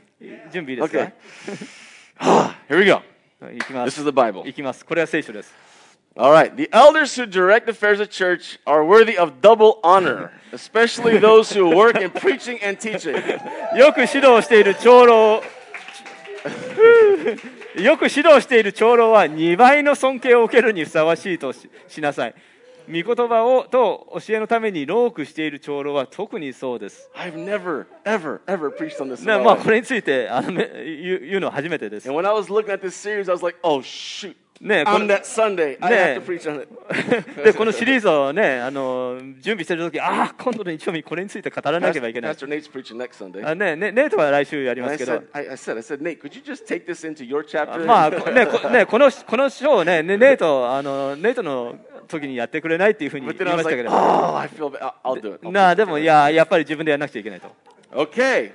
[0.51, 0.99] 準備いいですか
[2.21, 2.56] Okay.
[2.69, 3.01] Here we go.
[3.39, 4.47] はいいきま This す is。the Bible.
[4.47, 4.86] いきます。
[4.86, 5.54] これは聖書です。
[6.15, 6.56] All right.
[6.56, 11.69] The elders who direct affairs of church are worthy of double honor, especially those who
[11.75, 13.15] work in preaching and teaching.
[13.77, 15.41] よく指導している長老
[17.76, 21.68] よく指導している長老は2倍の尊敬を受けるにふさわしいとし,
[22.00, 22.34] なさい。
[22.88, 27.10] 御言葉をと教えのためにロークしている長老は特にそうです。
[29.44, 32.08] まあこれについてあの言,うのは初めてです。
[34.61, 37.42] ね、on that Sunday, ね、I have to preach on it.
[37.45, 42.37] で、このシリーズをね、あの準備してるとき、ああ、今度の日曜日、これについて語らなければいけない。
[43.57, 45.23] ね、ね、ね、とは来週やりますけど。
[47.87, 51.77] まあ、ね、ね、この、この章をね、ね、ね、と、あの、ね、との。
[52.07, 53.90] 時にやってくれないっていうふうに言いましけど。
[53.90, 57.51] Like, oh, なあ、でも、いや、やっぱり自分でやらなくちゃいけないと。
[57.92, 58.53] okay。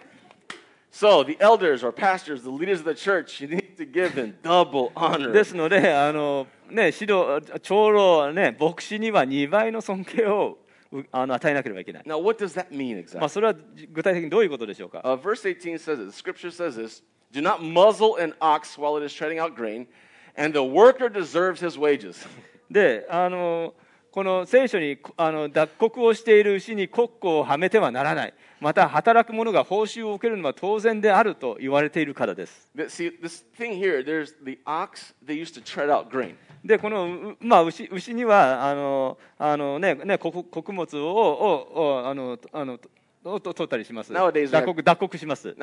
[0.91, 3.41] so the elders or pastors the leaders of the church。
[3.41, 5.31] you need to give them double honor.
[5.31, 10.57] ですのであのね指導長老ね牧師には2倍の尊敬を
[10.91, 12.03] うあの与えなければいけない。
[12.05, 13.25] now, what does that mean ま exactly?
[13.25, 13.55] あそれは
[13.91, 14.99] 具体的にどういうことでしょうか。
[15.03, 16.05] Uh, verse 18 says it.
[16.05, 19.87] The scripture says this Do not muzzle an ox while it is treading out grain,
[20.35, 22.27] and the worker deserves his wages.
[22.69, 23.73] であの
[24.11, 32.69] この聖書にあの脱穀をしている牛に国庫をはめてはならないまた働く者が報酬を受けるのは当然であると言われているからです。
[32.75, 36.35] That- See, this thing here, there's the ox, they used to tread out grain.
[36.63, 42.79] でこの、うまあ、牛牛にはあのあの、ねね、穀穀物をををあのあの
[43.23, 44.11] 取ったりします。
[44.51, 45.53] 脱穀,脱穀します。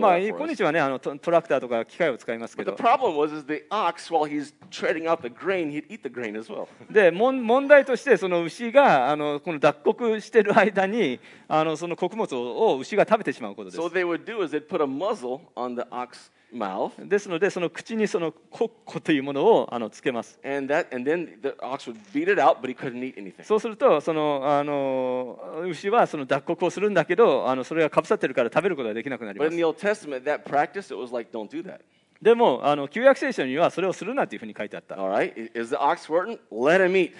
[0.00, 2.76] まあ、今日はねあのト、トラクターとか機械を使いますけど。
[6.88, 13.76] で、問題として、その牛があのこの脱穀している間に、あのその穀物を牛が食べてしまうことです。
[16.98, 20.38] ですので、その口にそのコッコというものをあのつけます。
[23.44, 29.50] そうすると、そのあの牛はその脱穀をするんだけど、あのそれがかぶさってるから食べることができなくなります。
[32.22, 34.96] でもあの、旧約聖書にはそれをするなというふうに書いてあった。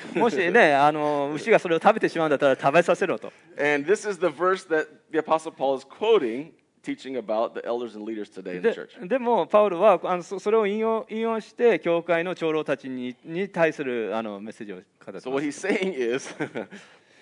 [0.17, 3.33] もしねあの、牛がそれを食べてしまうんだったら食べさせろと。
[6.87, 9.09] Teaching about the elders and leaders today in the で church.
[9.09, 16.35] でもパウロはあのそそれを引用引用して教会の長老たちにに対するあのメッセージを語って So ま what す he's saying is,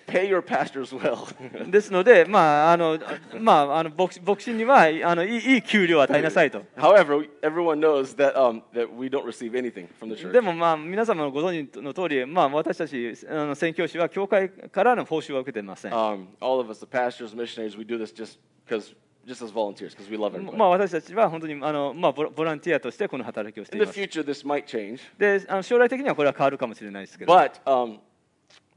[0.07, 1.71] pay your pastors well.
[1.71, 2.99] ですので、まああの
[3.39, 6.61] まあ、あの牧師牧師にはあのいいいい給料を与えなさいと。
[6.77, 10.31] However, everyone knows that, um, that we don't receive anything from the church.
[10.31, 15.91] でも、まあ、皆様のご存知の通り、まあ、私たちあの宣教師は教会からの報酬は受けていません。
[15.91, 18.95] Um, all of us, the pastors, missionaries, we do this just because,
[19.26, 20.56] just as volunteers, because we love everybody.
[20.56, 24.00] まあ、私たちは本当にあの、まあ、ボラボランティアとしてこの働きをして In い the ます。
[24.00, 27.98] future, this might change, であの将来的にはこれは変わるかもしれないですけど、 but um,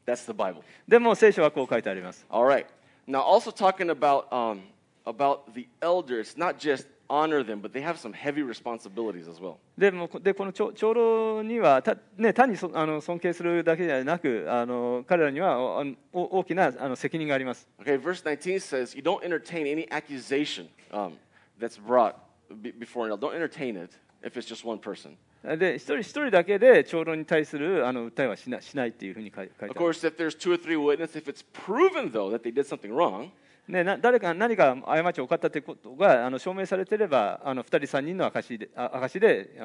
[0.05, 0.61] that's the Bible.
[0.87, 2.25] でも聖書はこう書いてあります。
[2.29, 2.65] All right.
[3.07, 4.61] Now, also talking about um,
[5.05, 9.57] about the elders, not just honor them, but they have some heavy responsibilities as well.
[9.77, 17.67] でもでこの長長老にはた、ね、単にそあの尊敬するだけではなくあの彼らにはおあのお大きなあの責任があります。
[17.79, 21.13] Okay, verse 19 says, "You don't entertain any accusation um,
[21.59, 22.15] that's brought
[22.61, 23.27] be- before an elder.
[23.27, 23.91] Don't entertain it
[24.23, 25.15] if it's just one person.
[25.43, 32.43] で一人一人だけで長老に対するあの訴えはしなしないっていうふうに書い書い Of てある、 course, if there's two or three witnesses, if it's proven though that
[32.43, 33.29] they did something wrong,
[33.68, 39.60] ね、な誰か何か過ちを犯ったということがあの証明されていればあの2人3人の証であ証で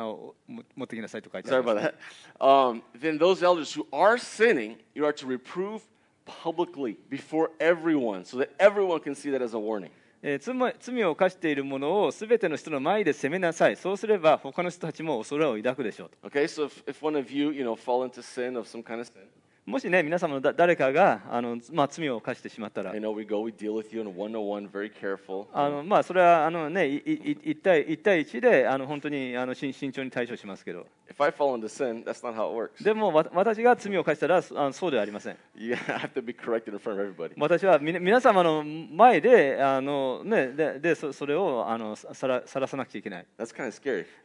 [0.76, 1.94] 持ってきなさいと書いてあ sorry ります about
[2.40, 2.74] that.
[2.74, 5.84] Um, then those elders who are sinning, you are to reprove
[6.26, 9.90] publicly before everyone, so that everyone can see that as a warning.
[10.22, 18.82] えー罪罪を犯しているものをすべての人の前で責めなさいそうすれば他の人たちも恐れを抱くでしょうと Okay, so if, if one of you, you know, fall into sin of some
[18.82, 19.22] kind of sin,
[19.66, 22.94] もしね、皆様の誰かがあの、まあ、罪を犯してしまったら、あ
[25.70, 30.86] のまあ、それはあの、ね、い一対一対一であの本当にあの慎,慎重に対処しますけど。
[32.84, 34.42] でもわ私が罪を犯したらあ
[34.74, 35.38] そうではありません。
[37.38, 43.26] 私はみ皆様の前で,あの、ね、で,でそ,それをあのさ,らさらさなくちゃいけない。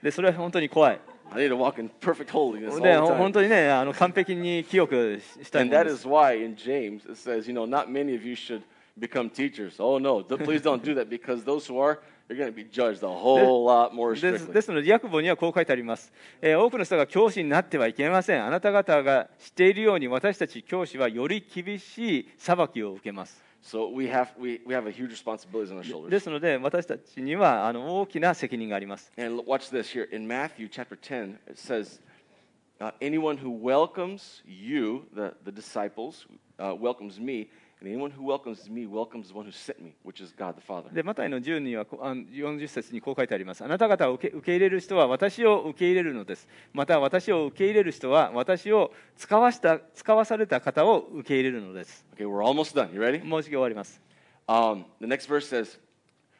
[0.02, 1.00] でそれは本当に怖い。
[1.30, 3.32] I need to walk in perfect holiness all で the 本 time.
[3.32, 8.24] 当にねあの完璧に清くししたい And that です is why in James it says, you know, not many of
[8.24, 8.62] you should
[8.98, 9.76] become teachers.
[9.78, 13.02] Oh no, please don't do that because those who are, you're going to be judged
[13.02, 14.52] a whole lot more です strictly.
[14.52, 18.44] ですので、ヤクボにはこう書いてあります、えー多くの人が教師になってはいけません。
[18.44, 23.47] あなた方が知っているように、私たち教師はより厳しい裁きを受けます。
[23.61, 26.09] So we have we, we have a huge responsibility on our shoulders.
[26.09, 29.11] ですので、私たちにはあの大きな責任があります。
[29.17, 31.37] And look- watch this here in Matthew chapter 10.
[31.49, 32.01] It says,
[32.79, 36.27] uh, "Anyone who welcomes you, the the disciples,
[36.59, 37.47] uh, welcomes me,
[40.92, 43.64] でマタイの10には40節にこう書いてあります。
[43.64, 46.48] あなた方を受け,受け入れる人は私を受け入れるのです。
[46.72, 52.04] また私を受け入れる人は私を使わ,した使わされた方を受け入れるのです。
[52.16, 52.92] Okay, we're almost done.
[52.92, 53.22] You ready?
[53.24, 54.00] もうじき終わります。
[54.48, 55.78] Um, the next verse says,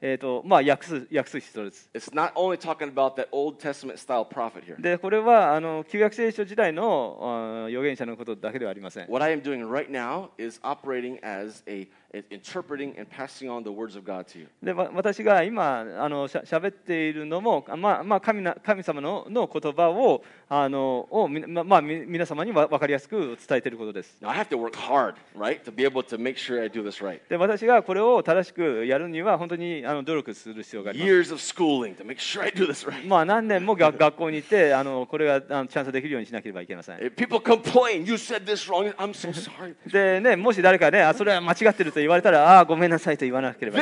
[0.00, 1.88] えーとまあ、訳す訳す人です。
[1.94, 4.78] It's not only talking about that Old Testament style prophet here.
[4.80, 7.18] でこれはあの旧約聖書時代の
[7.64, 9.06] あ預言者のことだけではありません。
[9.08, 11.88] What I am doing right now is operating as a-
[12.30, 14.48] interpreting and passing on the words of God to you.
[14.62, 24.16] でわ私が今あのしゃ喋っているのも、あまあまあ、神な神様のの言葉をあのをみままあ、み皆様にわ分かりやすく伝えていることです。
[24.22, 27.04] Now I have to work hard, right, to be able to make sure I do this
[27.04, 27.20] right.
[27.28, 31.10] で私がこれを正しくやるには本当にあの努力する必要があります。
[31.10, 33.06] Years of schooling to make sure I do this right.
[33.06, 36.98] まあ何年も学学校に行ってあのこれがあのちゃんとできるようにしなければいけません。
[36.98, 38.94] If people complain, you said this wrong.
[38.96, 39.74] I'm so sorry.
[39.90, 43.78] でねもし誰かねあそれは間違ってると言われたら、ああ、ごめんなさいと言わなければ。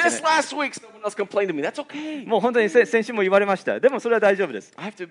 [2.27, 3.81] もう本当に先週も言われました。
[3.81, 4.73] でもそれは大丈夫です。
[4.77, 5.09] 私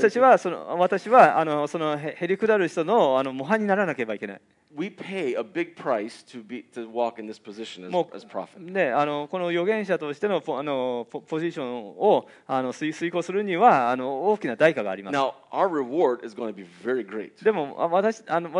[0.00, 4.40] たちはその、私はあのそのヘリクダル人の,あの模範にならなければいけない。
[4.76, 8.60] We pay a big price to, be, to walk in this position as, as prophet.
[8.94, 9.38] あの、あ
[13.96, 14.36] の、
[15.10, 17.32] now, our reward is going to be very great.
[17.48, 18.50] あの、あの、あの、あの、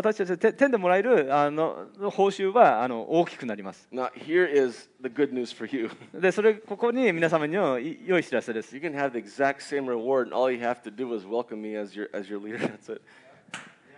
[1.31, 1.68] あの、あの、
[2.11, 3.89] 報酬はあの大きくなります。
[3.93, 5.91] Now, here is the good news for you.
[6.15, 8.77] でそれここに皆様にのい良い知らせです。
[8.77, 11.77] You can have the exact same reward, and all you have to do is welcome me
[11.77, 12.59] as your as your leader.
[12.59, 13.03] That's it.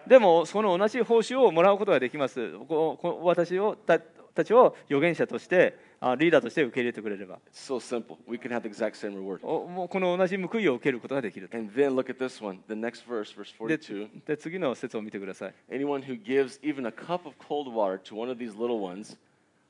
[0.06, 2.52] でもその同じ報酬をもらうことができます。
[2.68, 8.17] ここ私をたたちを預言者としてあリーダーとして受け入れてくれれば It's so simple.
[8.27, 9.39] We can have the exact same reward.
[9.45, 11.57] おもうこの同じ報いを受けることができると。
[11.57, 14.09] And then look at this one, the next verse, verse で 42.
[14.25, 15.53] で次の説を見てください。
[15.69, 19.17] Anyone who gives even a cup of cold water to one of these little ones,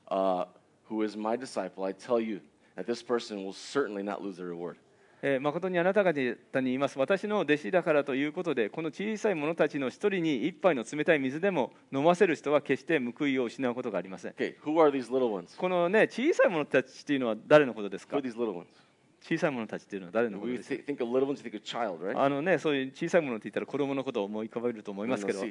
[0.08, 0.46] uh,
[0.88, 2.40] who is my disciple, I tell you
[2.76, 4.76] that this person will certainly not lose their reward.
[5.23, 6.97] えー誠にあなた方に言います。
[6.97, 14.31] 私の弟子だからということでこの小さい者たちの一人に一杯の冷たい水でも飲ませる人は決して報いを失うことがありません。
[14.31, 15.57] Okay, who are these little ones?
[15.57, 18.17] このね小さい者たちっていうのは誰のことですか？
[19.21, 22.19] 小さい者たちっていうのは誰のことですか child, right?
[22.19, 25.41] あのねそういう小さい者って言ったら子供のことを思い浮かべると思いますけど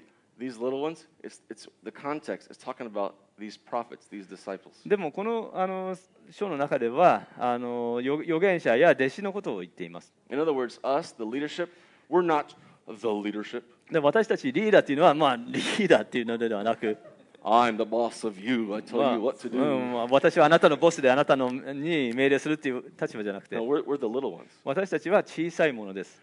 [0.40, 4.72] these little ones, it's, it's the context is talking about these prophets, these disciples.
[4.86, 5.96] でもこのあの
[6.30, 11.68] 章の中ではあの預預言者や弟子のことを言っています In other words, us, the leadership,
[12.10, 12.54] we're not
[12.88, 13.62] the leadership.
[13.92, 16.96] で私たちリーダーっていうのはまあリーダーっていうのではなく
[17.42, 18.74] I'm the boss of you.
[18.74, 19.56] I tell you what to do.
[19.56, 23.56] うん、私はあなたのボスであなたのに命令するという立場じゃなくて。
[23.56, 24.44] No, we're, we're the little ones.
[24.62, 26.22] 私たちは小さいものです。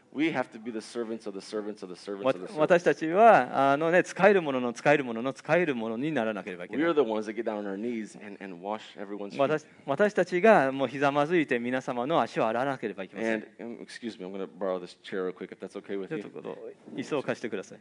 [2.57, 6.85] 私たちはあの、ね、使えるものの使えるものの使えるものにならなければいけない。
[6.87, 7.03] And,
[8.39, 8.57] and
[9.37, 13.47] 私,私たちがもうひざまずいて皆様の足を洗わなければいけません。
[13.59, 16.21] And, excuse me, I'm going to borrow this chair real quick if that's okay with you.
[16.21, 16.57] ちょっと
[16.95, 17.79] 椅子を貸してください。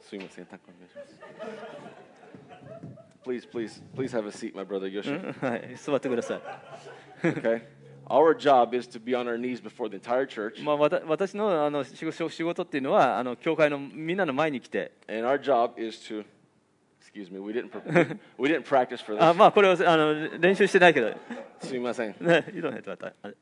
[0.00, 1.99] すいません、タッグお願いします。
[3.23, 5.11] Please, please, please have a seat, my brother う Yoshi.
[5.11, 6.41] んはい、座ってください。
[7.23, 7.61] Okay?
[8.07, 15.39] Our job is to be on our knees before the entire church, まあ、わた私のあの仕事仕事っていうのはあの教会のみんなの前に来て and our
[15.41, 16.23] job is to.
[17.01, 19.35] Excuse me, we didn't pre- we didn't practice for あ this.
[19.35, 21.13] まあこれをあの練習してないけど、
[21.61, 22.15] すいません。
[22.19, 23.35] ね、you don't have to- あれ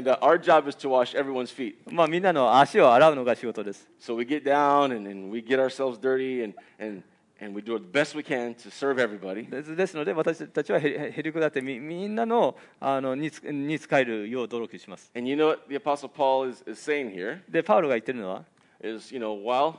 [0.00, 1.76] And uh, our job is to wash everyone's feet.
[1.90, 3.86] まあみんなの足を洗うのが仕事です。
[4.00, 7.02] So we get down and, and we get ourselves dirty and, and,
[7.42, 9.50] and we do the best we can to serve everybody.
[9.50, 15.10] ですですので私たちはへへへりくだってみみんなのあのにつに使えるよう努力します。
[15.14, 18.44] And you know what the Apostle Paul is, is saying here でパウロが言ってるのは
[18.82, 19.74] is, you know, while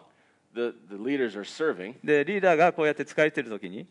[2.04, 3.86] でリーダーがこうやって使えてるときに、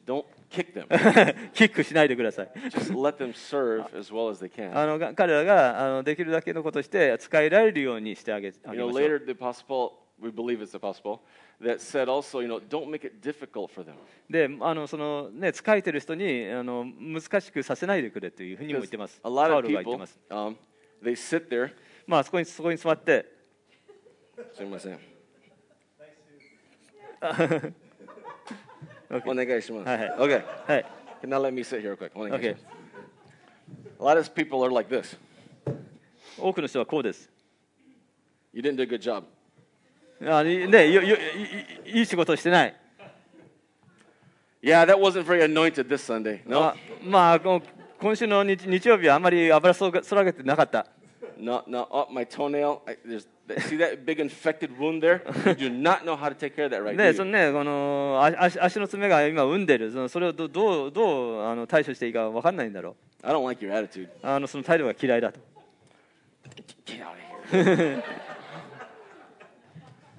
[1.54, 2.52] キックしないでください。
[5.16, 8.78] 彼らがあのできるだけのことをして、使えられるようにしてあげてください。
[14.30, 19.06] であのその、ね、疲れてる人にあの難しくさせないでくれというふうにも言ってま。
[19.98, 20.20] ます。
[22.06, 23.26] まあそこ,にそこに座って。
[24.54, 25.11] すみません。
[29.11, 29.89] OK お願いします。
[29.89, 30.43] はいはい Okay.
[30.67, 30.87] はい。
[31.23, 32.11] Now let me sit here real quick.
[32.15, 32.67] お願いし OK ます
[33.99, 35.17] A lot of people are like this.
[36.39, 37.31] 多くの人はこうです。
[38.53, 39.25] You didn't do a good job.
[40.21, 41.21] あねよよい
[41.91, 42.77] いいい仕事をしてない。
[44.63, 46.41] Yeah, that wasn't very anointed this Sunday.
[46.45, 47.63] ま No, あ、まあ、この
[48.01, 50.87] 今週の日日曜日はあまり油そがそらげてなかった。
[51.39, 51.87] no, no.
[51.91, 52.81] Oh, my toenail.
[52.87, 53.27] I, there's,
[53.60, 55.22] see that big infected wound there?
[55.46, 63.64] You do not know how to take care of that right で.そのね、このあ足足の爪が今産んでる、そのそれをどどうどうあの対処していいか分かんないんだろ I don't like
[63.64, 64.08] your attitude.
[64.08, 64.10] う。
[64.24, 65.40] あのその態度が嫌いだと。
[66.86, 67.18] Get out of
[67.52, 68.04] here.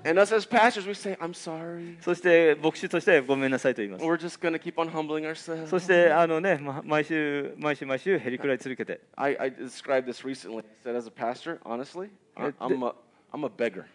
[0.05, 1.97] and us as pastors, we say, I'm sorry.
[2.01, 4.05] そして牧師としてごめんなさいと言います。
[4.05, 5.81] We're just to keep on humbling そ ourselves.
[5.81, 10.59] してあのね、ま毎週毎週毎週へりくらい続けて、I, I described this recently.
[10.59, 12.95] I said, as a pastor, honestly, I'm, a,
[13.32, 13.86] I'm a beggar.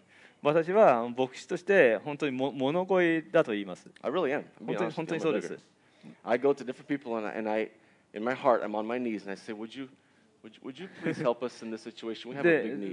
[0.43, 3.89] 私は牧師として本当にも物乞いだと言います。
[4.03, 4.45] I really am.
[4.61, 5.59] I'm 本 being 当に honest 本 with 当 you, に I'm そう a で beggar.
[5.59, 5.65] す。
[6.25, 7.71] I go to different people, and I, and I,
[8.13, 9.89] in my heart, I'm on my knees, and I say, would you,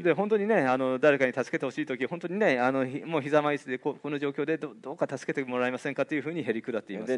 [0.03, 7.13] で,本当にねあの誰かに助けてほしいとき本当にねあのもうひまいすでこ,この状況でど,どうか助けてもらえませんかというふうにへりくだっています。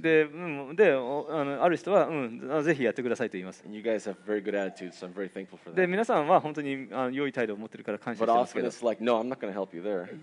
[0.00, 0.24] で,
[0.76, 3.64] であ,のある人は、うん、ぜひやってくださいと言います。
[5.74, 8.66] で皆さんは本当にあの良い態度を持っているから感謝してますけど。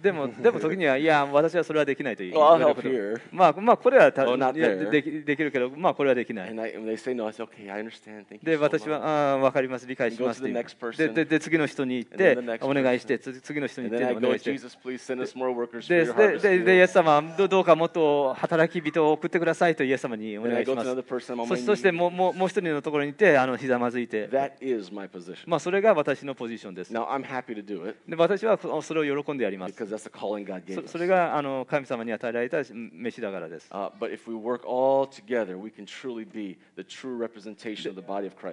[0.02, 2.42] でもでも時にはいや私はそれはできないと言います。
[3.32, 6.54] まあ、まあ、これはた、できるけどまあこれはできない。
[8.44, 10.54] で私は、ああ、わかります、理解しますで。
[11.10, 14.52] で、で、次の人に行って、お願いして、次の人に行って、お願いして。
[15.90, 16.06] で、
[16.40, 20.90] で、で、イエス様、ど,どうかもっと働き人を送ってくださいと、イエス様にお願いします。
[21.48, 24.30] そ,そして、もう、もう、もう一人のところにいって、あの、ひざまずいて。
[25.48, 26.94] まあ、それが私のポジションです。
[26.94, 27.02] で、
[28.16, 29.76] 私は、それを喜んでやります。
[30.76, 33.70] そ,それが、あの、神様に与えられた飯だからです。
[33.70, 33.92] Uh,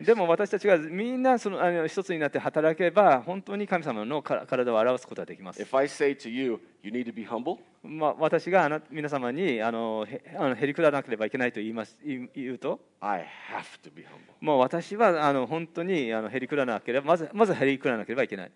[0.05, 5.61] でも私たちがみんなそのあの一つになって働けば本当に神様の体を表すことができます。
[7.83, 12.81] ま私があな皆様にあのへあのヘリクダなければいけないと言います言うと、
[14.41, 18.51] もう私はあの本当にあのヘリクダなければまずまずヘリクダなければいけない。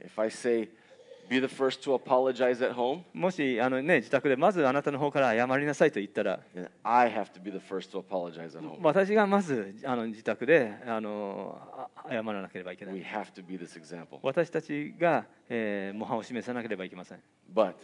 [1.28, 6.40] Be the first to apologize at home, もしあの、ね、自宅でまずあなたの方から謝りなさいと言ったら
[6.82, 8.78] I have to be the first to apologize at home.
[8.82, 14.18] 私がまずあの自宅であのあ謝らなければいけな We い have to be this example.
[14.22, 17.18] 私たちが、えー模範を示さなければいけません、
[17.54, 17.74] But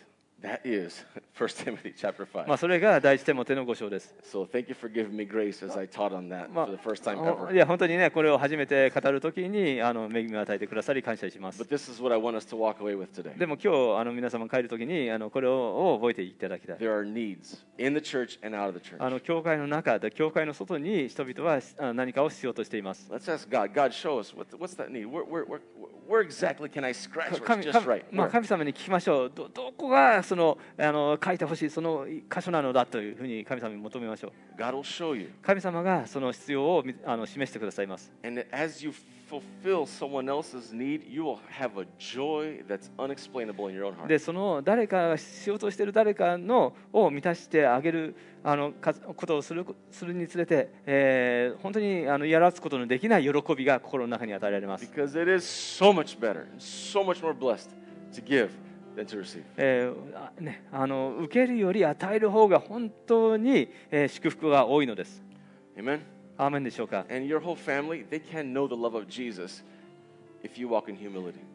[0.45, 1.05] that is
[1.37, 2.47] 1 Timothy chapter 5.
[2.47, 6.77] まあ、それが第一テモテの5章です So thank you for giving me grace as I taught on that ま for
[6.77, 7.55] the first time あ、ever.
[7.55, 13.37] いや本当にねこれを初めて語るときにあの恵みを与えてくださり感謝します But this is what I want us to walk away with today.
[13.39, 19.03] でも今日あの皆様帰るときにあのこれを覚えていただきたい There are needs in the church and out of the church.
[19.05, 23.73] あの教会の中で教会の外に人々はあ何かを必要としています Let's ask God.
[23.73, 25.07] God, show us what, what's that need?
[25.07, 25.61] Where, where, where,
[26.07, 27.33] where exactly can I scratch?
[27.33, 28.05] Where 神 it's 神 just right.
[28.13, 28.29] まあ?
[28.29, 35.30] 神様に聞きましょうどどこがそのあの書いてほしいその箇所なのだというふうに神様に求めましょう God will show you.
[35.43, 38.93] 神様がその必要をみあの示してくださいます And as you
[39.28, 44.07] fulfill someone else's need, you will have a joy that's unexplainable in your own heart.
[44.07, 57.70] でその誰かが必要としている誰かのを満たしてあげるあのかことをするするにつれて、えー本当にあのやらすことのできない喜びが心の中に与えられます、Because it is so much better, so much more blessed
[58.12, 58.51] to give.
[59.57, 65.23] えーね、あの受けるより与える方が本当に、えー、祝福が多いのです。
[65.77, 66.01] Amen?
[66.37, 67.05] アーメンでしょうか？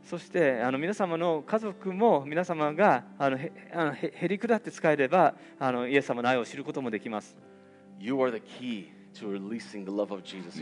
[0.04, 7.36] そしてあの皆様の家族も皆様があのへ,あのへ,へり下って使えればあのイエス様の愛を知ることもできます。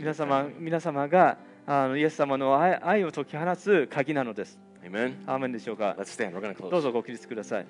[0.00, 4.58] 皆様,皆様があのイエス様の愛,愛を解き放つ鍵なのです。
[4.83, 5.15] Amen?
[5.25, 6.33] アーメンでしょうか Let's stand.
[6.33, 6.81] We're going to どう close.
[6.81, 7.65] ぞご起立ください。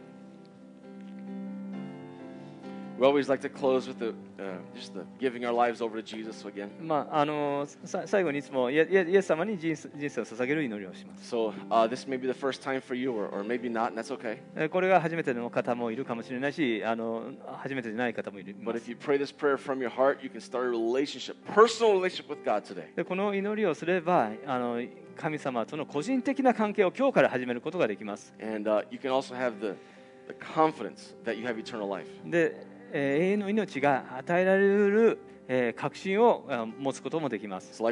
[3.00, 6.04] We always like to close with the, uh, just the giving our lives over to
[6.04, 6.70] Jesus again.
[6.80, 11.36] まああのさ最後にいつもイエイエイエス様に人生人生を捧げる祈りをします。
[11.36, 14.00] So uh, this may be the first time for you, or, or maybe not, and
[14.00, 14.38] that's okay.
[14.56, 18.56] えーこれが初めての方もいるかもしれないし、あの初めてじゃない方もいる。
[18.64, 22.00] But if you pray this prayer from your heart, you can start a relationship, personal
[22.00, 22.96] relationship with God today.
[22.96, 24.80] でこの祈りをすればあの
[25.19, 28.33] 神様との個人的な関係を今日から始めることができます。
[32.25, 35.19] で、永遠の命が与えられる
[35.77, 36.47] 確信を
[36.79, 37.83] 持つこともできます。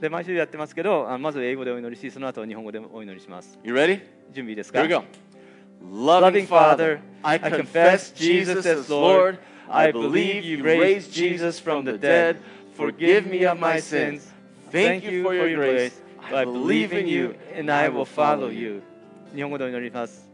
[0.00, 3.58] で、毎週やってますけど、まず英語でお祈りし、その後日本語でお祈りします。
[3.62, 4.00] You ready?
[4.32, 5.04] 準備ですか？Here we go.
[5.82, 9.38] Loving Father, I confess Jesus as Lord.
[9.68, 12.36] I believe you raised Jesus from the dead.
[12.74, 14.26] Forgive me of my sins.
[14.70, 16.00] Thank you for your grace.
[16.32, 18.82] I believe in you and I will follow you.
[19.34, 20.28] 日本語で祈ります。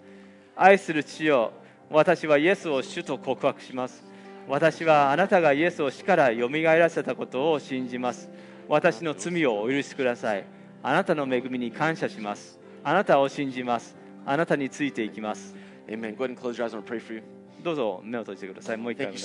[0.56, 1.52] 愛する父よ、
[1.90, 4.02] 私はイエスを主と告白します。
[4.48, 8.30] 私はあなたがイエスを死からよみがえらせたことを信じます。
[8.68, 10.44] 私の罪をお許しください。
[10.82, 12.58] あなたの恵みに感謝します。
[12.82, 13.96] あなたを信じます。
[14.24, 15.54] あなたについていきます。
[15.88, 16.16] Amen.
[16.16, 16.74] Go ahead and close your eyes.
[16.74, 17.39] I'm going to pray for you.
[17.62, 18.76] どうぞ目を閉じてください。
[18.76, 19.18] もう一回、神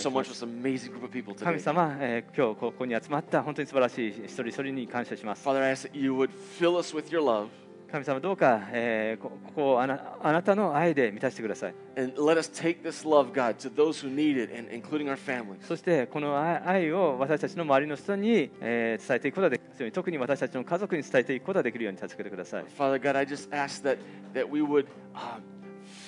[1.60, 5.48] 様、えー、今日ここに集まった本当に素晴らしい一人一人に感謝します。
[5.48, 7.48] Father,
[7.92, 11.76] 神様、どうか、えー、こ,こあな,あなたの愛で満たしてください。
[15.62, 22.66] そして、この愛を私たちの周りの人に、えー、伝えていくことができるように、特に私たちの家族に伝えていくことができるように助けてください。
[22.78, 23.98] Father God, I just ask that,
[24.34, 25.40] that we would、uh,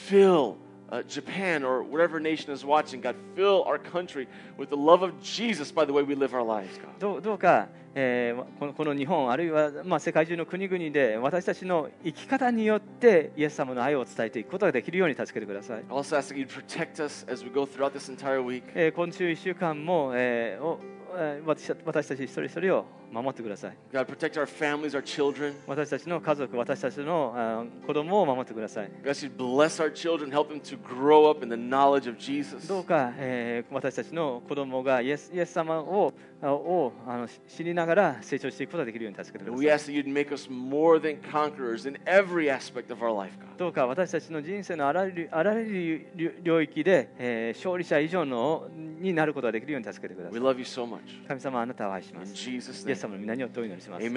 [0.10, 0.56] fill
[0.90, 4.28] uh, Japan or whatever nation is watching, God, fill our country
[4.58, 6.98] with the love of Jesus by the way we live our lives, God.
[7.00, 15.84] どうどうか、えーこのこの日本あるいは、まあ、世界中の国々で私たちの生き方によってイエス様の愛を伝えていくことができるように助けてください。
[15.90, 18.64] Also ask that you protect us as we go throughout this entire week.
[18.76, 20.97] えー今週1週間も、えーおえー
[21.46, 25.54] 私私たち一人一人を守ってください God, protect our families, our children.
[25.66, 32.68] 私たちの家族私たちのあ子供を守ってください God, bless our children, help them to grow up in the knowledge of Jesus.
[32.68, 43.04] どうか、えー私たちの子供がイエスイエス様をあをあのし知りながら成長していくことができるように助けてくだ we さい ask that you'd make us more than conquerors in every aspect of
[43.04, 43.58] our life, God.
[43.58, 48.68] どうか私たちの人生のあらゆるあらゆる領域で、えー勝利者以上の
[49.00, 51.00] になることができるように助けてくださ We い love you so much.
[51.28, 52.50] 神様あなたを愛します。
[52.50, 54.04] イエス様の皆によってお祈りします。
[54.04, 54.14] Like、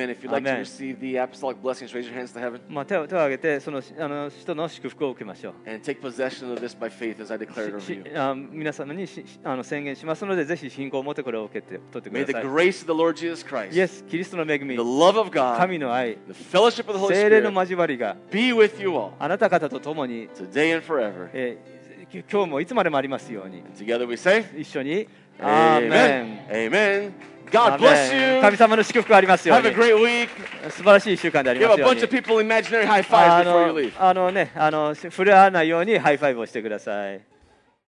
[2.87, 5.55] 手,を手を挙げてそのあの人の祝福を受けましょう。
[7.81, 8.01] しし
[8.53, 9.07] 皆様に
[9.45, 12.45] あの宣言しますので、ぜひ信仰を持ってこれを受けて取ってください。
[13.73, 18.17] イエス、キリストの恵み、God, 神の愛、Spirit, 精霊の交わりが、
[19.19, 20.29] あなた方と共に、
[22.13, 23.63] 今日もいつまでもありますように、
[24.17, 25.09] say, 一緒に。
[25.43, 26.39] Amen.
[26.51, 27.13] Amen.
[27.51, 28.41] God bless you.
[28.43, 29.55] 神様の祝福ありますよ。
[30.71, 31.83] 素晴らしい週間であります。
[33.99, 37.21] あのねあの震えないように high five をしてください。